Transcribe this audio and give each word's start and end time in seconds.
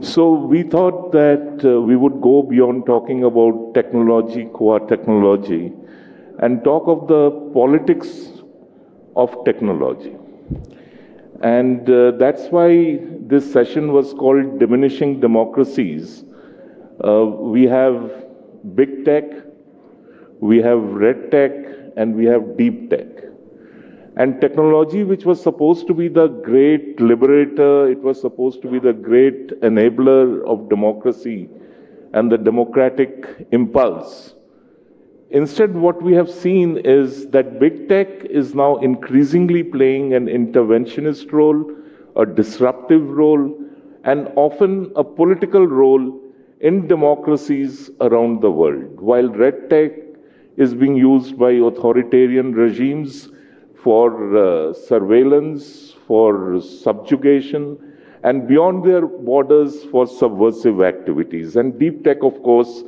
So 0.00 0.32
we 0.32 0.62
thought 0.62 1.10
that 1.10 1.60
uh, 1.64 1.80
we 1.80 1.96
would 1.96 2.20
go 2.20 2.42
beyond 2.42 2.86
talking 2.86 3.24
about 3.24 3.74
technology, 3.74 4.44
core 4.46 4.78
technology, 4.78 5.72
and 6.38 6.62
talk 6.62 6.86
of 6.86 7.08
the 7.08 7.32
politics 7.52 8.28
of 9.16 9.44
technology. 9.44 10.16
And 11.42 11.90
uh, 11.90 12.12
that's 12.12 12.46
why 12.50 13.00
this 13.22 13.52
session 13.52 13.92
was 13.92 14.14
called 14.14 14.60
Diminishing 14.60 15.18
Democracies. 15.18 16.24
Uh, 17.04 17.24
we 17.24 17.64
have 17.64 18.24
big 18.76 19.04
tech, 19.04 19.24
we 20.40 20.58
have 20.58 20.80
red 20.80 21.32
tech, 21.32 21.52
and 21.96 22.14
we 22.14 22.24
have 22.26 22.56
deep 22.56 22.88
tech. 22.88 23.27
And 24.18 24.40
technology, 24.40 25.04
which 25.04 25.24
was 25.24 25.40
supposed 25.40 25.86
to 25.86 25.94
be 25.94 26.08
the 26.08 26.26
great 26.26 27.00
liberator, 27.00 27.88
it 27.88 28.00
was 28.02 28.20
supposed 28.20 28.60
to 28.62 28.68
be 28.68 28.80
the 28.80 28.92
great 28.92 29.50
enabler 29.60 30.44
of 30.44 30.68
democracy 30.68 31.48
and 32.14 32.32
the 32.32 32.36
democratic 32.36 33.46
impulse. 33.52 34.34
Instead, 35.30 35.72
what 35.72 36.02
we 36.02 36.14
have 36.14 36.28
seen 36.28 36.78
is 36.78 37.28
that 37.28 37.60
big 37.60 37.88
tech 37.88 38.24
is 38.24 38.56
now 38.56 38.78
increasingly 38.78 39.62
playing 39.62 40.14
an 40.14 40.26
interventionist 40.26 41.30
role, 41.30 41.70
a 42.16 42.26
disruptive 42.26 43.08
role, 43.08 43.56
and 44.02 44.32
often 44.34 44.90
a 44.96 45.04
political 45.04 45.64
role 45.64 46.20
in 46.60 46.88
democracies 46.88 47.90
around 48.00 48.40
the 48.40 48.50
world. 48.50 49.00
While 49.00 49.28
red 49.28 49.70
tech 49.70 49.92
is 50.56 50.74
being 50.74 50.96
used 50.96 51.38
by 51.38 51.52
authoritarian 51.52 52.52
regimes 52.52 53.28
for 53.88 54.08
uh, 54.36 54.74
surveillance, 54.74 55.94
for 56.06 56.60
subjugation, 56.60 57.62
and 58.22 58.46
beyond 58.46 58.84
their 58.84 59.06
borders 59.06 59.84
for 59.84 60.06
subversive 60.06 60.82
activities. 60.82 61.56
And 61.56 61.78
deep 61.78 62.04
tech, 62.04 62.22
of 62.22 62.42
course, 62.42 62.82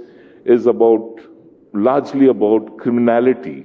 is 0.45 0.67
about 0.67 1.21
largely 1.73 2.27
about 2.27 2.77
criminality. 2.77 3.65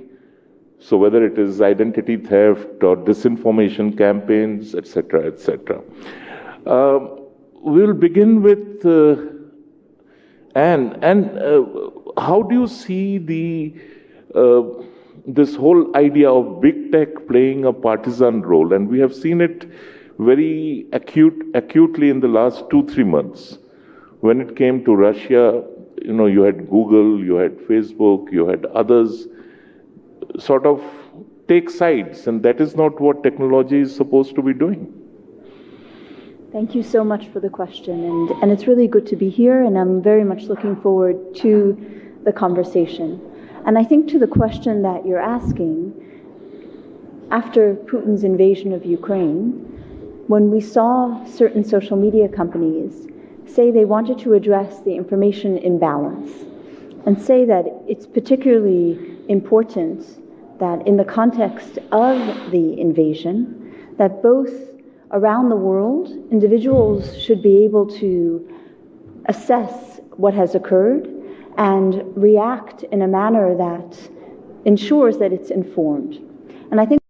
So 0.80 0.96
whether 0.96 1.26
it 1.26 1.38
is 1.38 1.62
identity 1.62 2.16
theft 2.16 2.82
or 2.82 2.96
disinformation 2.96 3.98
campaigns, 3.98 4.74
etc., 4.74 5.28
etc. 5.28 5.82
Um, 6.66 7.20
we'll 7.56 8.00
begin 8.08 8.44
with 8.44 8.86
uh, 8.86 9.18
Anne. 10.56 11.00
And 11.02 11.38
uh, 11.38 11.66
how 12.18 12.44
do 12.44 12.62
you 12.62 12.68
see 12.68 13.18
the 13.18 13.76
uh, 14.34 14.86
this 15.28 15.56
whole 15.56 15.96
idea 15.96 16.30
of 16.30 16.62
big 16.62 16.92
tech 16.92 17.28
playing 17.28 17.66
a 17.66 17.74
partisan 17.74 18.42
role, 18.42 18.74
and 18.74 18.88
we 18.88 19.00
have 19.00 19.14
seen 19.14 19.42
it 19.42 19.70
very 20.20 20.86
acute, 20.94 21.46
acutely 21.54 22.10
in 22.10 22.20
the 22.20 22.28
last 22.28 22.64
two, 22.70 22.88
three 22.88 23.04
months. 23.04 23.58
When 24.22 24.40
it 24.40 24.56
came 24.56 24.86
to 24.86 24.96
Russia, 24.96 25.64
you 26.02 26.14
know, 26.14 26.28
you 26.28 26.42
had 26.42 26.70
Google, 26.70 27.24
you 27.24 27.36
had 27.36 27.58
Facebook, 27.58 28.32
you 28.32 28.48
had 28.48 28.66
others 28.68 29.28
sort 30.40 30.66
of 30.66 30.82
take 31.48 31.70
sides, 31.70 32.28
and 32.28 32.44
that 32.44 32.62
is 32.62 32.76
not 32.76 33.00
what 33.00 33.24
technology 33.24 33.80
is 33.80 33.96
supposed 33.96 34.36
to 34.36 34.42
be 34.42 34.54
doing. 34.54 34.94
Thank 36.52 36.74
you 36.74 36.84
so 36.84 37.04
much 37.04 37.28
for 37.28 37.40
the 37.40 37.50
question, 37.50 38.04
and, 38.04 38.30
and 38.42 38.52
it's 38.52 38.68
really 38.68 38.88
good 38.88 39.06
to 39.08 39.16
be 39.16 39.30
here, 39.30 39.64
and 39.64 39.78
I'm 39.78 40.02
very 40.02 40.24
much 40.24 40.44
looking 40.44 40.76
forward 40.82 41.36
to 41.38 41.76
the 42.24 42.32
conversation. 42.32 43.20
And 43.66 43.78
I 43.80 43.84
think 43.84 44.08
to 44.10 44.20
the 44.20 44.28
question 44.28 44.84
that 44.84 45.06
you're 45.06 45.20
asking, 45.20 45.94
after 47.32 47.74
Putin's 47.74 48.24
invasion 48.24 48.72
of 48.74 48.86
Ukraine, 48.86 49.52
when 50.28 50.52
we 50.52 50.62
saw 50.62 51.26
certain 51.26 51.64
social 51.64 51.98
media 51.98 52.28
companies 52.28 53.08
say 53.48 53.72
they 53.72 53.86
wanted 53.86 54.20
to 54.20 54.34
address 54.34 54.82
the 54.82 54.96
information 54.96 55.58
imbalance 55.58 56.32
and 57.08 57.20
say 57.20 57.46
that 57.46 57.66
it's 57.88 58.06
particularly 58.06 59.18
important 59.30 60.00
that 60.60 60.86
in 60.88 60.98
the 60.98 61.04
context 61.04 61.80
of 61.92 62.18
the 62.52 62.80
invasion, 62.80 63.74
that 63.98 64.22
both 64.22 64.54
around 65.12 65.50
the 65.50 65.56
world, 65.56 66.10
individuals 66.32 67.18
should 67.18 67.42
be 67.42 67.64
able 67.64 67.86
to 67.86 68.48
assess 69.26 70.00
what 70.18 70.34
has 70.34 70.54
occurred 70.54 71.15
and 71.58 72.04
react 72.16 72.84
in 72.84 73.02
a 73.02 73.08
manner 73.08 73.56
that 73.56 74.10
ensures 74.66 75.18
that 75.20 75.32
it's 75.32 75.52
informed. 75.52 76.20
And 76.72 76.82
I 76.82 76.86
think 76.86 77.02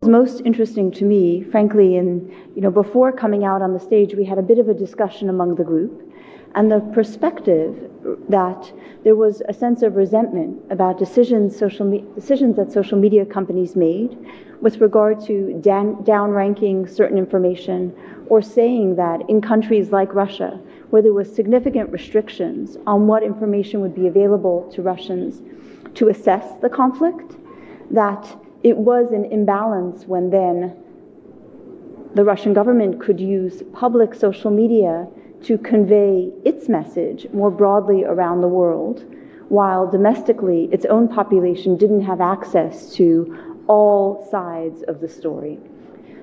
what's 0.00 0.10
most 0.10 0.42
interesting 0.44 0.90
to 0.92 1.04
me, 1.04 1.42
frankly, 1.42 1.96
in 1.96 2.34
you 2.54 2.60
know, 2.60 2.70
before 2.70 3.12
coming 3.12 3.44
out 3.44 3.62
on 3.62 3.72
the 3.72 3.80
stage, 3.80 4.14
we 4.14 4.24
had 4.24 4.38
a 4.38 4.42
bit 4.42 4.58
of 4.58 4.68
a 4.68 4.74
discussion 4.74 5.28
among 5.28 5.54
the 5.54 5.64
group, 5.64 6.12
and 6.54 6.70
the 6.70 6.80
perspective 6.92 7.87
that 8.28 8.72
there 9.04 9.16
was 9.16 9.42
a 9.48 9.52
sense 9.52 9.82
of 9.82 9.96
resentment 9.96 10.60
about 10.70 10.98
decisions, 10.98 11.56
social 11.56 11.86
me- 11.86 12.04
decisions 12.14 12.56
that 12.56 12.72
social 12.72 12.98
media 12.98 13.24
companies 13.24 13.76
made 13.76 14.16
with 14.60 14.80
regard 14.80 15.20
to 15.20 15.58
down- 15.60 15.96
downranking 16.04 16.88
certain 16.88 17.18
information 17.18 17.94
or 18.28 18.42
saying 18.42 18.96
that 18.96 19.28
in 19.28 19.40
countries 19.40 19.90
like 19.90 20.14
Russia, 20.14 20.58
where 20.90 21.02
there 21.02 21.12
was 21.12 21.32
significant 21.34 21.90
restrictions 21.90 22.76
on 22.86 23.06
what 23.06 23.22
information 23.22 23.80
would 23.80 23.94
be 23.94 24.06
available 24.06 24.70
to 24.72 24.82
Russians 24.82 25.42
to 25.94 26.08
assess 26.08 26.58
the 26.60 26.68
conflict, 26.68 27.36
that 27.90 28.36
it 28.62 28.76
was 28.76 29.12
an 29.12 29.24
imbalance 29.26 30.06
when 30.06 30.30
then 30.30 30.74
the 32.14 32.24
Russian 32.24 32.52
government 32.52 33.00
could 33.00 33.20
use 33.20 33.62
public 33.72 34.14
social 34.14 34.50
media 34.50 35.06
to 35.42 35.58
convey 35.58 36.30
its 36.44 36.68
message 36.68 37.26
more 37.32 37.50
broadly 37.50 38.04
around 38.04 38.40
the 38.40 38.48
world, 38.48 39.04
while 39.48 39.90
domestically 39.90 40.68
its 40.72 40.84
own 40.86 41.08
population 41.08 41.76
didn't 41.76 42.02
have 42.02 42.20
access 42.20 42.92
to 42.94 43.62
all 43.66 44.26
sides 44.30 44.82
of 44.88 45.00
the 45.00 45.08
story. 45.08 45.58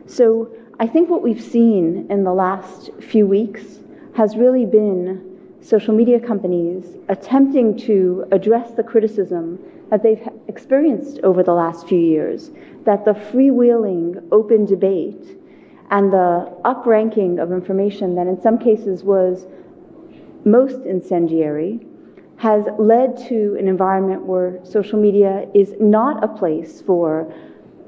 So 0.05 0.49
I 0.79 0.87
think 0.87 1.09
what 1.09 1.23
we've 1.23 1.41
seen 1.41 2.07
in 2.09 2.23
the 2.23 2.33
last 2.33 2.91
few 3.01 3.25
weeks 3.25 3.79
has 4.15 4.35
really 4.35 4.65
been 4.65 5.37
social 5.61 5.95
media 5.95 6.19
companies 6.19 6.97
attempting 7.09 7.77
to 7.77 8.25
address 8.31 8.71
the 8.71 8.83
criticism 8.83 9.59
that 9.89 10.03
they've 10.03 10.27
experienced 10.47 11.19
over 11.23 11.43
the 11.43 11.53
last 11.53 11.87
few 11.87 11.99
years 11.99 12.51
that 12.83 13.05
the 13.05 13.13
freewheeling 13.13 14.23
open 14.31 14.65
debate 14.65 15.37
and 15.91 16.11
the 16.11 16.51
upranking 16.65 17.41
of 17.41 17.51
information 17.51 18.15
that 18.15 18.27
in 18.27 18.41
some 18.41 18.57
cases 18.57 19.03
was 19.03 19.45
most 20.43 20.85
incendiary 20.85 21.79
has 22.37 22.65
led 22.77 23.17
to 23.17 23.55
an 23.59 23.67
environment 23.67 24.25
where 24.25 24.59
social 24.63 24.99
media 24.99 25.47
is 25.53 25.73
not 25.79 26.23
a 26.23 26.27
place 26.27 26.81
for 26.81 27.33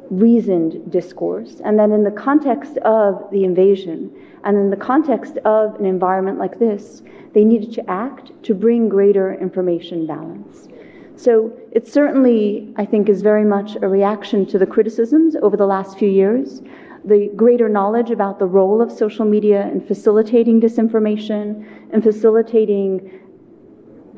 reasoned 0.09 0.89
discourse. 0.91 1.61
And 1.65 1.77
then, 1.77 1.91
in 1.91 2.03
the 2.03 2.11
context 2.11 2.77
of 2.77 3.29
the 3.31 3.43
invasion, 3.43 4.11
and 4.43 4.57
in 4.57 4.69
the 4.69 4.77
context 4.77 5.37
of 5.39 5.75
an 5.75 5.85
environment 5.85 6.39
like 6.39 6.59
this, 6.59 7.01
they 7.33 7.43
needed 7.43 7.73
to 7.73 7.89
act 7.89 8.31
to 8.43 8.53
bring 8.53 8.87
greater 8.87 9.33
information 9.33 10.07
balance. 10.07 10.69
So, 11.17 11.51
it 11.71 11.87
certainly, 11.87 12.73
I 12.77 12.85
think, 12.85 13.09
is 13.09 13.21
very 13.21 13.43
much 13.43 13.75
a 13.81 13.87
reaction 13.87 14.45
to 14.47 14.57
the 14.57 14.65
criticisms 14.65 15.35
over 15.35 15.57
the 15.57 15.65
last 15.65 15.97
few 15.97 16.09
years, 16.09 16.61
the 17.07 17.31
greater 17.35 17.69
knowledge 17.69 18.11
about 18.11 18.37
the 18.37 18.45
role 18.45 18.81
of 18.81 18.91
social 18.91 19.25
media 19.25 19.67
in 19.69 19.79
facilitating 19.81 20.59
disinformation 20.59 21.65
and 21.91 22.03
facilitating 22.03 23.21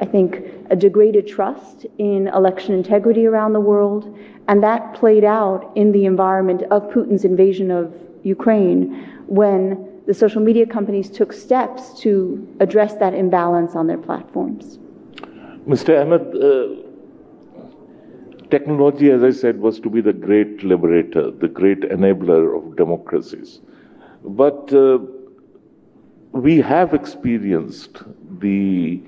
I 0.01 0.05
think, 0.05 0.45
a 0.69 0.75
degraded 0.75 1.27
trust 1.27 1.85
in 1.97 2.27
election 2.29 2.73
integrity 2.73 3.25
around 3.25 3.53
the 3.53 3.59
world. 3.59 4.17
And 4.47 4.63
that 4.63 4.93
played 4.93 5.23
out 5.25 5.71
in 5.75 5.91
the 5.91 6.05
environment 6.05 6.63
of 6.71 6.83
Putin's 6.89 7.25
invasion 7.25 7.69
of 7.69 7.93
Ukraine 8.23 9.21
when 9.27 9.87
the 10.07 10.13
social 10.13 10.41
media 10.41 10.65
companies 10.65 11.09
took 11.09 11.33
steps 11.33 11.99
to 12.01 12.47
address 12.59 12.95
that 12.95 13.13
imbalance 13.13 13.75
on 13.75 13.87
their 13.87 13.97
platforms. 13.97 14.79
Mr. 15.67 16.01
Ahmed, 16.01 16.21
uh, 16.35 16.88
technology, 18.49 19.11
as 19.11 19.23
I 19.23 19.31
said, 19.31 19.59
was 19.59 19.79
to 19.81 19.89
be 19.89 20.01
the 20.01 20.13
great 20.13 20.63
liberator, 20.63 21.31
the 21.31 21.47
great 21.47 21.81
enabler 21.81 22.57
of 22.57 22.75
democracies. 22.75 23.59
But 24.23 24.73
uh, 24.73 24.99
we 26.31 26.61
have 26.61 26.93
experienced 26.93 28.03
the 28.39 29.01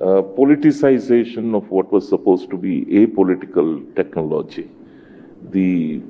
uh, 0.00 0.22
politicization 0.36 1.56
of 1.56 1.70
what 1.70 1.92
was 1.92 2.08
supposed 2.08 2.50
to 2.50 2.56
be 2.56 2.84
apolitical 2.86 3.94
technology. 3.94 4.68
The 5.50 6.02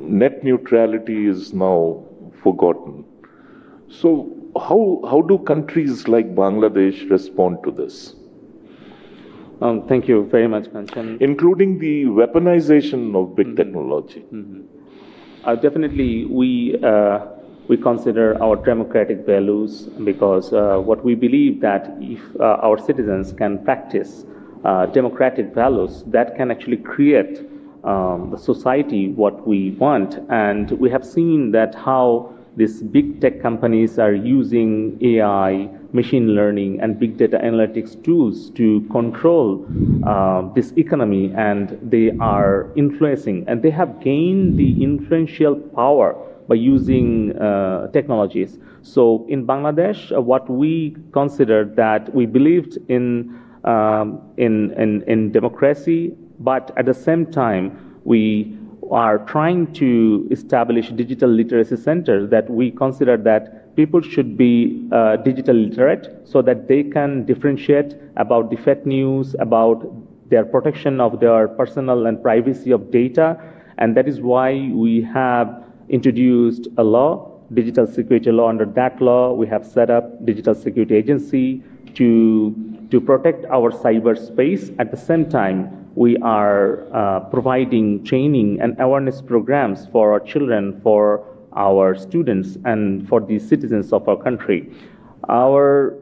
net 0.00 0.44
neutrality 0.44 1.26
is 1.26 1.52
now 1.52 2.04
forgotten. 2.42 3.04
So, 3.88 4.34
how, 4.56 5.00
how 5.08 5.22
do 5.22 5.38
countries 5.38 6.08
like 6.08 6.34
Bangladesh 6.34 7.10
respond 7.10 7.58
to 7.64 7.70
this? 7.70 8.14
Um, 9.60 9.88
thank 9.88 10.06
you 10.06 10.26
very 10.26 10.46
much, 10.46 10.64
Kanchan. 10.64 11.20
Including 11.20 11.78
the 11.78 12.04
weaponization 12.04 13.14
of 13.20 13.34
big 13.34 13.48
mm-hmm. 13.48 13.56
technology. 13.56 14.20
Mm-hmm. 14.32 14.62
Uh, 15.44 15.54
definitely, 15.56 16.26
we 16.26 16.76
uh, 16.82 17.26
we 17.68 17.76
consider 17.76 18.40
our 18.42 18.56
democratic 18.56 19.26
values 19.26 19.82
because 20.04 20.52
uh, 20.52 20.78
what 20.78 21.04
we 21.04 21.14
believe 21.14 21.60
that 21.60 21.96
if 22.00 22.20
uh, 22.40 22.66
our 22.66 22.78
citizens 22.78 23.32
can 23.32 23.62
practice 23.64 24.24
uh, 24.64 24.86
democratic 24.86 25.54
values, 25.54 26.02
that 26.06 26.36
can 26.36 26.50
actually 26.50 26.78
create 26.78 27.40
um, 27.84 28.30
the 28.30 28.38
society 28.38 29.08
what 29.08 29.46
we 29.46 29.72
want. 29.72 30.18
And 30.30 30.70
we 30.72 30.88
have 30.90 31.04
seen 31.04 31.50
that 31.52 31.74
how 31.74 32.32
these 32.56 32.82
big 32.82 33.20
tech 33.20 33.40
companies 33.40 33.98
are 33.98 34.14
using 34.14 34.98
AI, 35.02 35.68
machine 35.92 36.34
learning, 36.34 36.80
and 36.80 36.98
big 36.98 37.16
data 37.16 37.38
analytics 37.38 38.02
tools 38.04 38.50
to 38.50 38.80
control 38.90 39.66
uh, 40.06 40.42
this 40.54 40.72
economy, 40.76 41.32
and 41.36 41.78
they 41.82 42.10
are 42.20 42.70
influencing, 42.76 43.44
and 43.48 43.62
they 43.62 43.70
have 43.70 44.00
gained 44.00 44.58
the 44.58 44.82
influential 44.82 45.56
power 45.56 46.14
by 46.48 46.54
using 46.54 47.36
uh, 47.38 47.88
technologies. 47.92 48.58
So 48.82 49.26
in 49.28 49.46
Bangladesh, 49.46 50.16
uh, 50.16 50.20
what 50.20 50.48
we 50.48 50.96
considered 51.12 51.76
that 51.76 52.14
we 52.14 52.26
believed 52.26 52.78
in, 52.88 53.38
um, 53.64 54.20
in, 54.36 54.72
in, 54.72 55.02
in 55.06 55.32
democracy, 55.32 56.14
but 56.38 56.70
at 56.76 56.86
the 56.86 56.94
same 56.94 57.26
time, 57.26 58.00
we 58.04 58.56
are 58.90 59.18
trying 59.18 59.70
to 59.74 60.26
establish 60.30 60.90
digital 60.90 61.28
literacy 61.28 61.76
centers 61.76 62.30
that 62.30 62.48
we 62.48 62.70
consider 62.70 63.18
that 63.18 63.67
people 63.78 64.02
should 64.02 64.36
be 64.36 64.88
uh, 64.90 65.14
digital 65.28 65.54
literate 65.54 66.04
so 66.24 66.42
that 66.42 66.66
they 66.66 66.82
can 66.82 67.24
differentiate 67.24 67.94
about 68.16 68.50
the 68.50 68.56
fake 68.56 68.84
news, 68.84 69.36
about 69.38 69.78
their 70.30 70.44
protection 70.44 71.00
of 71.00 71.20
their 71.20 71.46
personal 71.46 72.06
and 72.06 72.20
privacy 72.20 72.72
of 72.72 72.90
data. 72.90 73.28
And 73.78 73.96
that 73.96 74.08
is 74.08 74.20
why 74.20 74.50
we 74.74 75.02
have 75.02 75.64
introduced 75.88 76.66
a 76.76 76.82
law, 76.82 77.40
digital 77.54 77.86
security 77.86 78.32
law. 78.32 78.48
Under 78.48 78.66
that 78.80 79.00
law, 79.00 79.32
we 79.32 79.46
have 79.46 79.64
set 79.64 79.90
up 79.90 80.26
digital 80.26 80.56
security 80.56 80.96
agency 80.96 81.62
to, 81.94 82.52
to 82.90 83.00
protect 83.00 83.44
our 83.44 83.70
cyberspace. 83.70 84.74
At 84.80 84.90
the 84.90 84.96
same 84.96 85.30
time, 85.30 85.88
we 85.94 86.16
are 86.18 86.84
uh, 86.92 87.20
providing 87.30 88.04
training 88.04 88.60
and 88.60 88.74
awareness 88.80 89.22
programs 89.22 89.86
for 89.92 90.12
our 90.12 90.20
children, 90.20 90.80
for 90.82 91.24
our 91.58 91.96
students, 91.96 92.56
and 92.64 93.06
for 93.08 93.20
the 93.20 93.38
citizens 93.38 93.92
of 93.92 94.08
our 94.08 94.16
country. 94.16 94.72
Our 95.28 95.98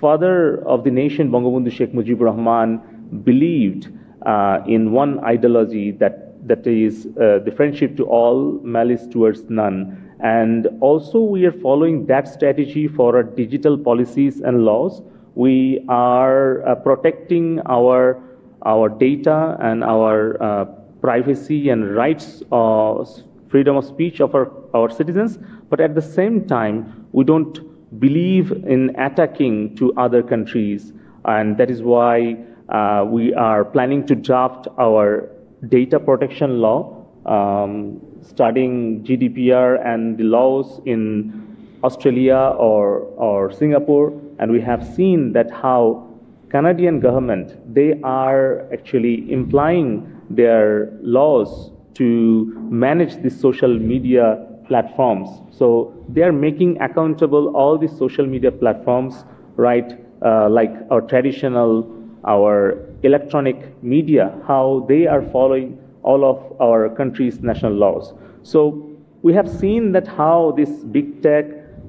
father 0.00 0.66
of 0.66 0.84
the 0.84 0.90
nation, 0.90 1.30
Bangabandhu 1.30 1.72
Sheikh 1.72 1.92
Mujibur 1.94 2.26
Rahman, 2.26 2.80
believed 3.24 3.88
uh, 4.26 4.58
in 4.66 4.92
one 4.92 5.20
ideology 5.24 5.92
that 5.92 6.22
that 6.48 6.66
is 6.66 7.06
uh, 7.06 7.40
the 7.44 7.52
friendship 7.56 7.96
to 7.96 8.04
all, 8.04 8.60
malice 8.62 9.06
towards 9.06 9.48
none. 9.50 9.78
And 10.22 10.68
also, 10.80 11.20
we 11.20 11.44
are 11.44 11.52
following 11.52 12.06
that 12.06 12.28
strategy 12.28 12.88
for 12.88 13.16
our 13.16 13.22
digital 13.22 13.76
policies 13.76 14.40
and 14.40 14.64
laws. 14.64 15.02
We 15.34 15.84
are 15.88 16.66
uh, 16.66 16.74
protecting 16.76 17.60
our 17.66 18.22
our 18.64 18.88
data 18.88 19.56
and 19.60 19.84
our 19.84 20.42
uh, 20.42 20.64
privacy 21.00 21.68
and 21.68 21.94
rights, 21.94 22.42
uh, 22.50 23.04
freedom 23.48 23.76
of 23.76 23.84
speech 23.84 24.20
of 24.20 24.34
our, 24.34 24.50
our 24.76 24.90
citizens. 24.90 25.38
But 25.70 25.80
at 25.80 25.94
the 25.94 26.02
same 26.02 26.46
time, 26.46 27.06
we 27.12 27.24
don't 27.24 27.56
believe 28.00 28.52
in 28.52 28.94
attacking 28.98 29.76
to 29.76 29.92
other 29.94 30.22
countries, 30.22 30.92
and 31.24 31.56
that 31.56 31.70
is 31.70 31.82
why 31.82 32.36
uh, 32.68 33.04
we 33.08 33.32
are 33.34 33.64
planning 33.64 34.06
to 34.06 34.14
draft 34.14 34.68
our 34.78 35.30
data 35.68 35.98
protection 35.98 36.60
law, 36.60 37.06
um, 37.24 38.00
studying 38.22 39.02
GDPR 39.04 39.84
and 39.86 40.18
the 40.18 40.24
laws 40.24 40.80
in 40.84 41.46
Australia 41.84 42.54
or, 42.58 43.00
or 43.16 43.52
Singapore, 43.52 44.12
and 44.38 44.50
we 44.50 44.60
have 44.60 44.86
seen 44.94 45.32
that 45.32 45.50
how 45.50 46.06
Canadian 46.48 47.00
government, 47.00 47.74
they 47.74 48.00
are 48.02 48.72
actually 48.72 49.30
implying 49.32 49.88
their 50.30 50.90
laws 51.02 51.70
to 51.94 52.52
manage 52.70 53.22
the 53.22 53.30
social 53.30 53.78
media 53.78 54.45
platforms. 54.68 55.28
So 55.50 55.94
they 56.08 56.22
are 56.22 56.32
making 56.32 56.80
accountable 56.80 57.54
all 57.56 57.78
these 57.78 57.96
social 57.96 58.26
media 58.26 58.50
platforms, 58.50 59.24
right? 59.56 59.98
Uh, 60.24 60.48
like 60.48 60.72
our 60.90 61.00
traditional, 61.00 61.92
our 62.24 62.78
electronic 63.02 63.82
media, 63.82 64.32
how 64.46 64.84
they 64.88 65.06
are 65.06 65.22
following 65.22 65.78
all 66.02 66.24
of 66.24 66.60
our 66.60 66.88
country's 66.88 67.40
national 67.40 67.72
laws. 67.72 68.14
So 68.42 68.88
we 69.22 69.34
have 69.34 69.48
seen 69.48 69.92
that 69.92 70.06
how 70.06 70.54
this 70.56 70.70
big 70.70 71.22
tech, 71.22 71.46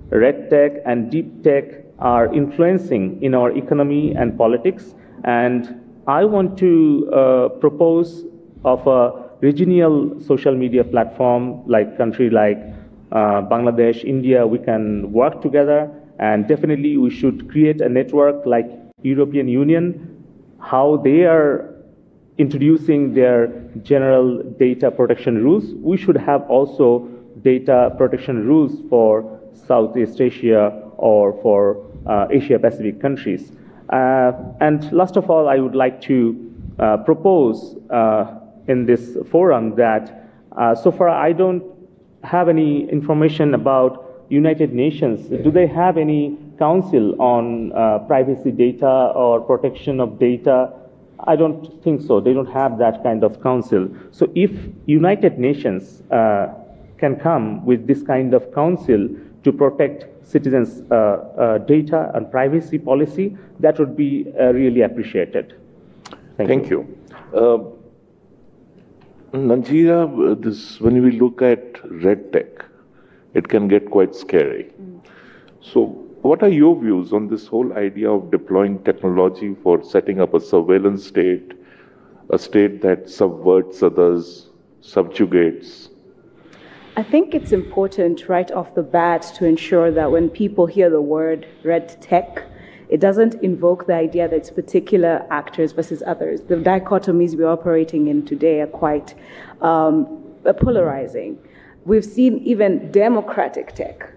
red 0.10 0.50
tech, 0.50 0.72
and 0.86 1.12
deep 1.12 1.44
tech 1.44 1.66
are 2.00 2.34
influencing 2.34 3.22
in 3.24 3.34
our 3.34 3.52
economy 3.52 4.14
and 4.16 4.38
politics. 4.38 4.96
And 5.24 5.82
I 6.08 6.26
want 6.26 6.58
to 6.60 7.12
uh, 7.14 7.50
propose 7.60 8.26
of 8.64 8.86
a 8.88 9.27
regional 9.42 10.20
social 10.22 10.56
media 10.56 10.84
platform 10.84 11.66
like 11.68 11.98
country 11.98 12.30
like 12.30 12.58
uh, 13.12 13.42
Bangladesh, 13.42 14.04
India, 14.04 14.46
we 14.46 14.60
can 14.60 15.12
work 15.12 15.42
together 15.42 15.90
and 16.20 16.48
definitely 16.48 16.98
we 16.98 17.10
should 17.10 17.50
create 17.50 17.80
a 17.82 17.90
network 17.90 18.46
like 18.46 18.70
European 19.04 19.48
Union 19.48 20.18
how 20.60 20.98
they 20.98 21.24
are 21.24 21.74
introducing 22.38 23.14
their 23.14 23.48
general 23.84 24.44
data 24.60 24.92
protection 24.92 25.44
rules, 25.44 25.74
we 25.76 25.98
should 25.98 26.18
have 26.18 26.48
also 26.50 27.08
data 27.42 27.94
protection 27.98 28.46
rules 28.48 28.80
for 28.90 29.40
Southeast 29.54 30.20
Asia 30.22 30.70
or 30.98 31.40
for 31.42 31.86
uh, 32.06 32.28
Asia 32.30 32.60
Pacific 32.60 33.02
countries. 33.02 33.52
Uh, 33.90 34.32
and 34.60 34.92
last 34.92 35.18
of 35.18 35.30
all, 35.30 35.48
I 35.48 35.60
would 35.60 35.76
like 35.76 36.02
to 36.02 36.54
uh, 36.80 36.98
propose 36.98 37.78
uh, 37.90 38.40
in 38.68 38.86
this 38.86 39.18
forum 39.30 39.76
that 39.76 40.30
uh, 40.58 40.76
so 40.76 40.92
far 40.92 41.10
I 41.10 41.34
don't 41.34 41.64
have 42.24 42.50
any 42.50 42.90
information 42.90 43.54
about 43.54 44.26
United 44.30 44.74
Nations. 44.74 45.30
Do 45.30 45.52
they 45.52 45.68
have 45.68 45.98
any 45.98 46.38
council 46.60 47.20
on 47.22 47.72
uh, 47.72 48.00
privacy 48.00 48.52
data 48.52 49.12
or 49.16 49.40
protection 49.40 50.00
of 50.00 50.20
data? 50.20 50.74
I 51.26 51.36
don't 51.36 51.82
think 51.84 52.02
so. 52.02 52.20
They 52.20 52.34
don't 52.34 52.52
have 52.52 52.78
that 52.80 53.04
kind 53.04 53.24
of 53.24 53.42
council. 53.42 53.90
So 54.12 54.30
if 54.36 54.52
United 54.86 55.40
Nations 55.40 56.04
uh, 56.12 56.54
can 56.98 57.16
come 57.16 57.66
with 57.66 57.88
this 57.88 58.04
kind 58.04 58.34
of 58.34 58.54
council 58.54 59.10
to 59.44 59.52
protect 59.52 60.06
citizens' 60.28 60.84
uh, 60.92 60.96
uh 60.96 61.58
data 61.60 62.12
and 62.14 62.30
privacy 62.30 62.78
policy, 62.78 63.38
that 63.62 63.80
would 63.80 63.96
be 63.96 64.26
uh, 64.40 64.52
really 64.52 64.82
appreciated. 64.82 65.56
Thank, 66.36 66.50
Thank 66.50 66.70
you. 66.70 66.98
you. 67.34 67.77
Uh, 69.34 69.38
Nanjira, 69.40 70.42
this, 70.42 70.80
when 70.80 71.04
we 71.04 71.12
look 71.12 71.42
at 71.42 71.84
red 71.92 72.32
tech, 72.32 72.64
it 73.34 73.50
can 73.50 73.68
get 73.68 73.92
quite 73.92 74.16
scary. 74.16 74.72
Mm. 74.82 75.02
So 75.60 76.08
what 76.22 76.42
are 76.44 76.50
your 76.50 76.80
views 76.80 77.12
on 77.12 77.28
this 77.28 77.46
whole 77.46 77.74
idea 77.74 78.10
of 78.10 78.32
deploying 78.32 78.82
technology 78.84 79.56
for 79.62 79.84
setting 79.84 80.22
up 80.22 80.34
a 80.34 80.40
surveillance 80.40 81.06
state, 81.06 81.54
a 82.30 82.40
state 82.40 82.82
that 82.82 83.10
subverts 83.10 83.84
others, 83.84 84.48
subjugates? 84.82 85.90
I 86.96 87.04
think 87.04 87.36
it's 87.36 87.52
important 87.52 88.30
right 88.30 88.50
off 88.52 88.76
the 88.76 88.82
bat 88.82 89.22
to 89.36 89.46
ensure 89.46 89.92
that 89.92 90.10
when 90.10 90.30
people 90.30 90.66
hear 90.68 90.90
the 90.90 91.02
word 91.02 91.48
red 91.64 92.02
tech, 92.02 92.44
it 92.90 93.00
doesn't 93.00 93.36
invoke 93.44 93.88
the 93.88 93.94
idea 93.94 94.28
that 94.28 94.36
it's 94.36 94.50
particular 94.50 95.26
actors 95.30 95.72
versus 95.74 96.02
others. 96.06 96.42
The 96.42 96.56
dichotomies 96.56 97.38
we're 97.38 97.48
operating 97.50 98.08
in 98.08 98.26
today 98.26 98.62
are 98.62 98.68
quite 98.68 99.14
um, 99.62 100.24
polarizing. 100.60 101.38
We've 101.86 102.06
seen 102.06 102.40
even 102.40 102.92
democratic 102.92 103.76
tech 103.76 104.10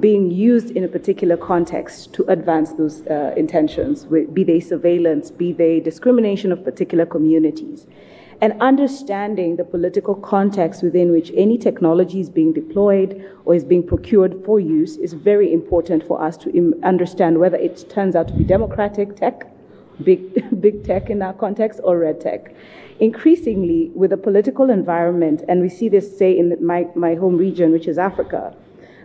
being 0.00 0.30
used 0.30 0.70
in 0.70 0.84
a 0.84 0.88
particular 0.88 1.36
context 1.36 2.14
to 2.14 2.24
advance 2.30 2.72
those 2.72 3.06
uh, 3.08 3.34
intentions, 3.36 4.06
be 4.06 4.42
they 4.42 4.58
surveillance, 4.58 5.30
be 5.30 5.52
they 5.52 5.80
discrimination 5.80 6.50
of 6.50 6.64
particular 6.64 7.04
communities. 7.04 7.86
And 8.42 8.60
understanding 8.60 9.54
the 9.54 9.62
political 9.62 10.16
context 10.16 10.82
within 10.82 11.12
which 11.12 11.30
any 11.36 11.56
technology 11.56 12.18
is 12.18 12.28
being 12.28 12.52
deployed 12.52 13.24
or 13.44 13.54
is 13.54 13.64
being 13.64 13.86
procured 13.86 14.44
for 14.44 14.58
use 14.58 14.96
is 14.96 15.12
very 15.12 15.52
important 15.52 16.04
for 16.04 16.20
us 16.20 16.36
to 16.38 16.80
understand 16.82 17.38
whether 17.38 17.56
it 17.56 17.88
turns 17.88 18.16
out 18.16 18.26
to 18.26 18.34
be 18.34 18.42
democratic 18.42 19.14
tech, 19.14 19.46
big, 20.02 20.20
big 20.60 20.84
tech 20.84 21.08
in 21.08 21.22
our 21.22 21.32
context, 21.34 21.78
or 21.84 22.00
red 22.00 22.20
tech. 22.20 22.52
Increasingly, 22.98 23.92
with 23.94 24.10
the 24.10 24.16
political 24.16 24.70
environment, 24.70 25.44
and 25.48 25.60
we 25.60 25.68
see 25.68 25.88
this, 25.88 26.18
say, 26.18 26.36
in 26.36 26.56
my, 26.60 26.88
my 26.96 27.14
home 27.14 27.36
region, 27.36 27.70
which 27.70 27.86
is 27.86 27.96
Africa, 27.96 28.56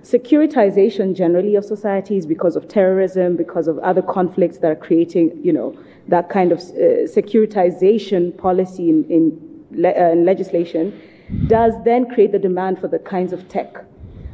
securitization 0.01 1.15
generally 1.15 1.55
of 1.55 1.65
societies 1.65 2.25
because 2.25 2.55
of 2.55 2.67
terrorism, 2.67 3.35
because 3.35 3.67
of 3.67 3.77
other 3.79 4.01
conflicts 4.01 4.59
that 4.59 4.71
are 4.71 4.75
creating, 4.75 5.39
you 5.43 5.51
know, 5.51 5.77
that 6.07 6.29
kind 6.29 6.51
of 6.51 6.59
uh, 6.59 7.05
securitization 7.05 8.37
policy 8.37 8.89
in, 8.89 9.03
in, 9.09 9.65
le- 9.71 9.89
uh, 9.89 10.15
legislation, 10.15 10.99
does 11.47 11.73
then 11.83 12.09
create 12.09 12.31
the 12.31 12.39
demand 12.39 12.79
for 12.79 12.87
the 12.87 12.99
kinds 12.99 13.33
of 13.33 13.47
tech 13.49 13.83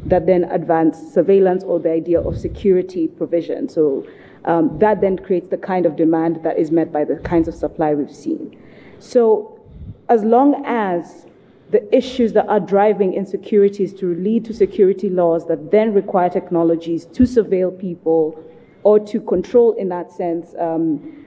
that 0.05 0.25
then 0.25 0.43
advance 0.45 0.97
surveillance 1.13 1.63
or 1.63 1.79
the 1.79 1.89
idea 1.89 2.19
of 2.19 2.37
security 2.37 3.07
provision. 3.07 3.69
So 3.69 4.05
um, 4.45 4.77
that 4.79 5.01
then 5.01 5.17
creates 5.17 5.49
the 5.49 5.57
kind 5.57 5.85
of 5.85 5.95
demand 5.95 6.43
that 6.43 6.59
is 6.59 6.71
met 6.71 6.91
by 6.91 7.05
the 7.05 7.15
kinds 7.17 7.47
of 7.47 7.55
supply 7.55 7.93
we've 7.93 8.13
seen. 8.13 8.59
So 8.99 9.59
as 10.09 10.23
long 10.23 10.63
as 10.65 11.25
the 11.73 11.95
issues 11.95 12.33
that 12.33 12.47
are 12.47 12.59
driving 12.59 13.15
insecurities 13.15 13.93
to 13.95 14.13
lead 14.13 14.45
to 14.45 14.53
security 14.53 15.09
laws 15.09 15.47
that 15.47 15.71
then 15.71 15.91
require 15.91 16.29
technologies 16.29 17.05
to 17.07 17.23
surveil 17.23 17.77
people 17.77 18.41
or 18.83 18.99
to 18.99 19.19
control, 19.19 19.73
in 19.73 19.89
that 19.89 20.11
sense, 20.11 20.53
um, 20.59 21.25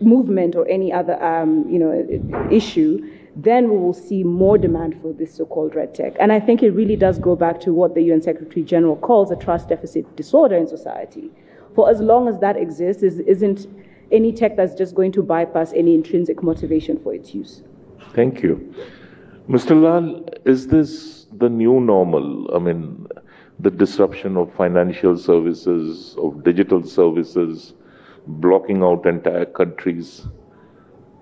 movement 0.00 0.54
or 0.54 0.66
any 0.68 0.92
other 0.92 1.22
um, 1.22 1.68
you 1.68 1.78
know, 1.78 2.06
issue, 2.50 3.04
then 3.34 3.68
we 3.68 3.76
will 3.76 3.92
see 3.92 4.22
more 4.22 4.56
demand 4.56 4.96
for 5.02 5.12
this 5.12 5.34
so-called 5.34 5.74
red 5.74 5.92
tech. 5.92 6.14
And 6.20 6.32
I 6.32 6.38
think 6.38 6.62
it 6.62 6.70
really 6.70 6.96
does 6.96 7.18
go 7.18 7.34
back 7.34 7.60
to 7.62 7.74
what 7.74 7.94
the 7.94 8.02
UN 8.02 8.22
Secretary 8.22 8.62
General 8.62 8.96
calls 8.96 9.32
a 9.32 9.36
trust 9.36 9.68
deficit 9.68 10.14
disorder 10.14 10.56
in 10.56 10.68
society. 10.68 11.30
For 11.74 11.90
as 11.90 12.00
long 12.00 12.28
as 12.28 12.38
that 12.38 12.56
exists, 12.56 13.02
is, 13.02 13.18
isn't 13.20 13.66
any 14.12 14.32
tech 14.32 14.56
that's 14.56 14.74
just 14.74 14.94
going 14.94 15.10
to 15.12 15.22
bypass 15.22 15.72
any 15.72 15.94
intrinsic 15.94 16.44
motivation 16.44 17.00
for 17.02 17.12
its 17.12 17.34
use. 17.34 17.62
Thank 18.14 18.42
you. 18.42 18.72
Mr. 19.50 19.82
Lal, 19.82 20.24
is 20.44 20.68
this 20.68 21.26
the 21.32 21.48
new 21.48 21.80
normal? 21.80 22.54
I 22.54 22.60
mean, 22.60 23.08
the 23.58 23.68
disruption 23.72 24.36
of 24.36 24.54
financial 24.54 25.16
services, 25.16 26.14
of 26.18 26.44
digital 26.44 26.84
services, 26.84 27.74
blocking 28.28 28.84
out 28.84 29.06
entire 29.06 29.46
countries, 29.46 30.28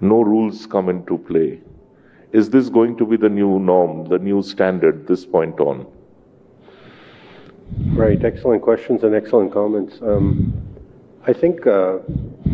no 0.02 0.20
rules 0.20 0.66
come 0.66 0.90
into 0.90 1.16
play. 1.16 1.58
Is 2.32 2.50
this 2.50 2.68
going 2.68 2.98
to 2.98 3.06
be 3.06 3.16
the 3.16 3.30
new 3.30 3.58
norm, 3.58 4.04
the 4.10 4.18
new 4.18 4.42
standard 4.42 5.06
this 5.06 5.24
point 5.24 5.58
on? 5.58 5.86
Right, 7.94 8.22
excellent 8.22 8.60
questions 8.60 9.04
and 9.04 9.14
excellent 9.14 9.54
comments. 9.54 10.02
Um, 10.02 10.52
I 11.26 11.32
think 11.32 11.66
uh, 11.66 12.00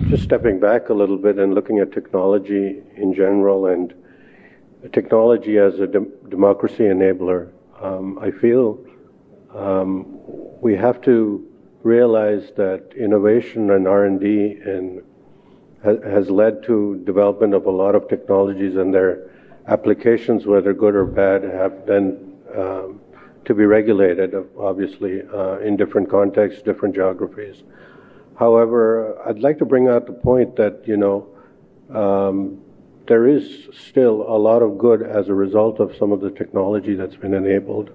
just 0.07 0.23
stepping 0.23 0.61
back 0.61 0.90
a 0.90 0.95
little 0.95 1.19
bit 1.19 1.40
and 1.40 1.52
looking 1.52 1.81
at 1.81 1.90
technology 1.90 2.81
in 2.95 3.12
general 3.12 3.66
and 3.66 3.93
technology 4.93 5.59
as 5.59 5.81
a 5.81 5.87
de- 5.87 6.07
democracy 6.29 6.85
enabler, 6.85 7.50
um, 7.81 8.19
I 8.19 8.31
feel 8.31 8.79
um, 9.55 10.07
we 10.61 10.76
have 10.76 11.00
to 11.03 11.47
realize 11.83 12.50
that 12.57 12.93
innovation 12.97 13.71
and 13.71 13.87
R&D 13.87 14.59
and 14.64 15.03
ha- 15.85 16.00
has 16.03 16.31
led 16.31 16.62
to 16.64 17.03
development 17.05 17.55
of 17.55 17.67
a 17.67 17.71
lot 17.71 17.95
of 17.95 18.09
technologies 18.09 18.76
and 18.76 18.93
their 18.93 19.31
applications, 19.69 20.47
whether 20.47 20.73
good 20.73 20.95
or 20.95 21.05
bad, 21.05 21.43
have 21.43 21.87
been 21.87 22.35
um, 22.57 23.00
to 23.45 23.55
be 23.55 23.64
regulated, 23.67 24.35
obviously, 24.59 25.23
uh, 25.33 25.59
in 25.59 25.76
different 25.76 26.09
contexts, 26.09 26.62
different 26.62 26.95
geographies. 26.95 27.62
However, 28.38 29.21
I'd 29.26 29.38
like 29.38 29.59
to 29.59 29.64
bring 29.64 29.88
out 29.88 30.07
the 30.07 30.12
point 30.12 30.57
that, 30.57 30.87
you 30.87 30.97
know, 30.97 31.29
um, 31.91 32.63
there 33.07 33.27
is 33.27 33.69
still 33.73 34.23
a 34.23 34.39
lot 34.39 34.63
of 34.63 34.79
good 34.79 35.03
as 35.03 35.29
a 35.29 35.35
result 35.35 35.79
of 35.79 35.97
some 35.97 36.13
of 36.13 36.21
the 36.21 36.31
technology 36.31 36.95
that's 36.95 37.17
been 37.17 37.35
enabled. 37.35 37.91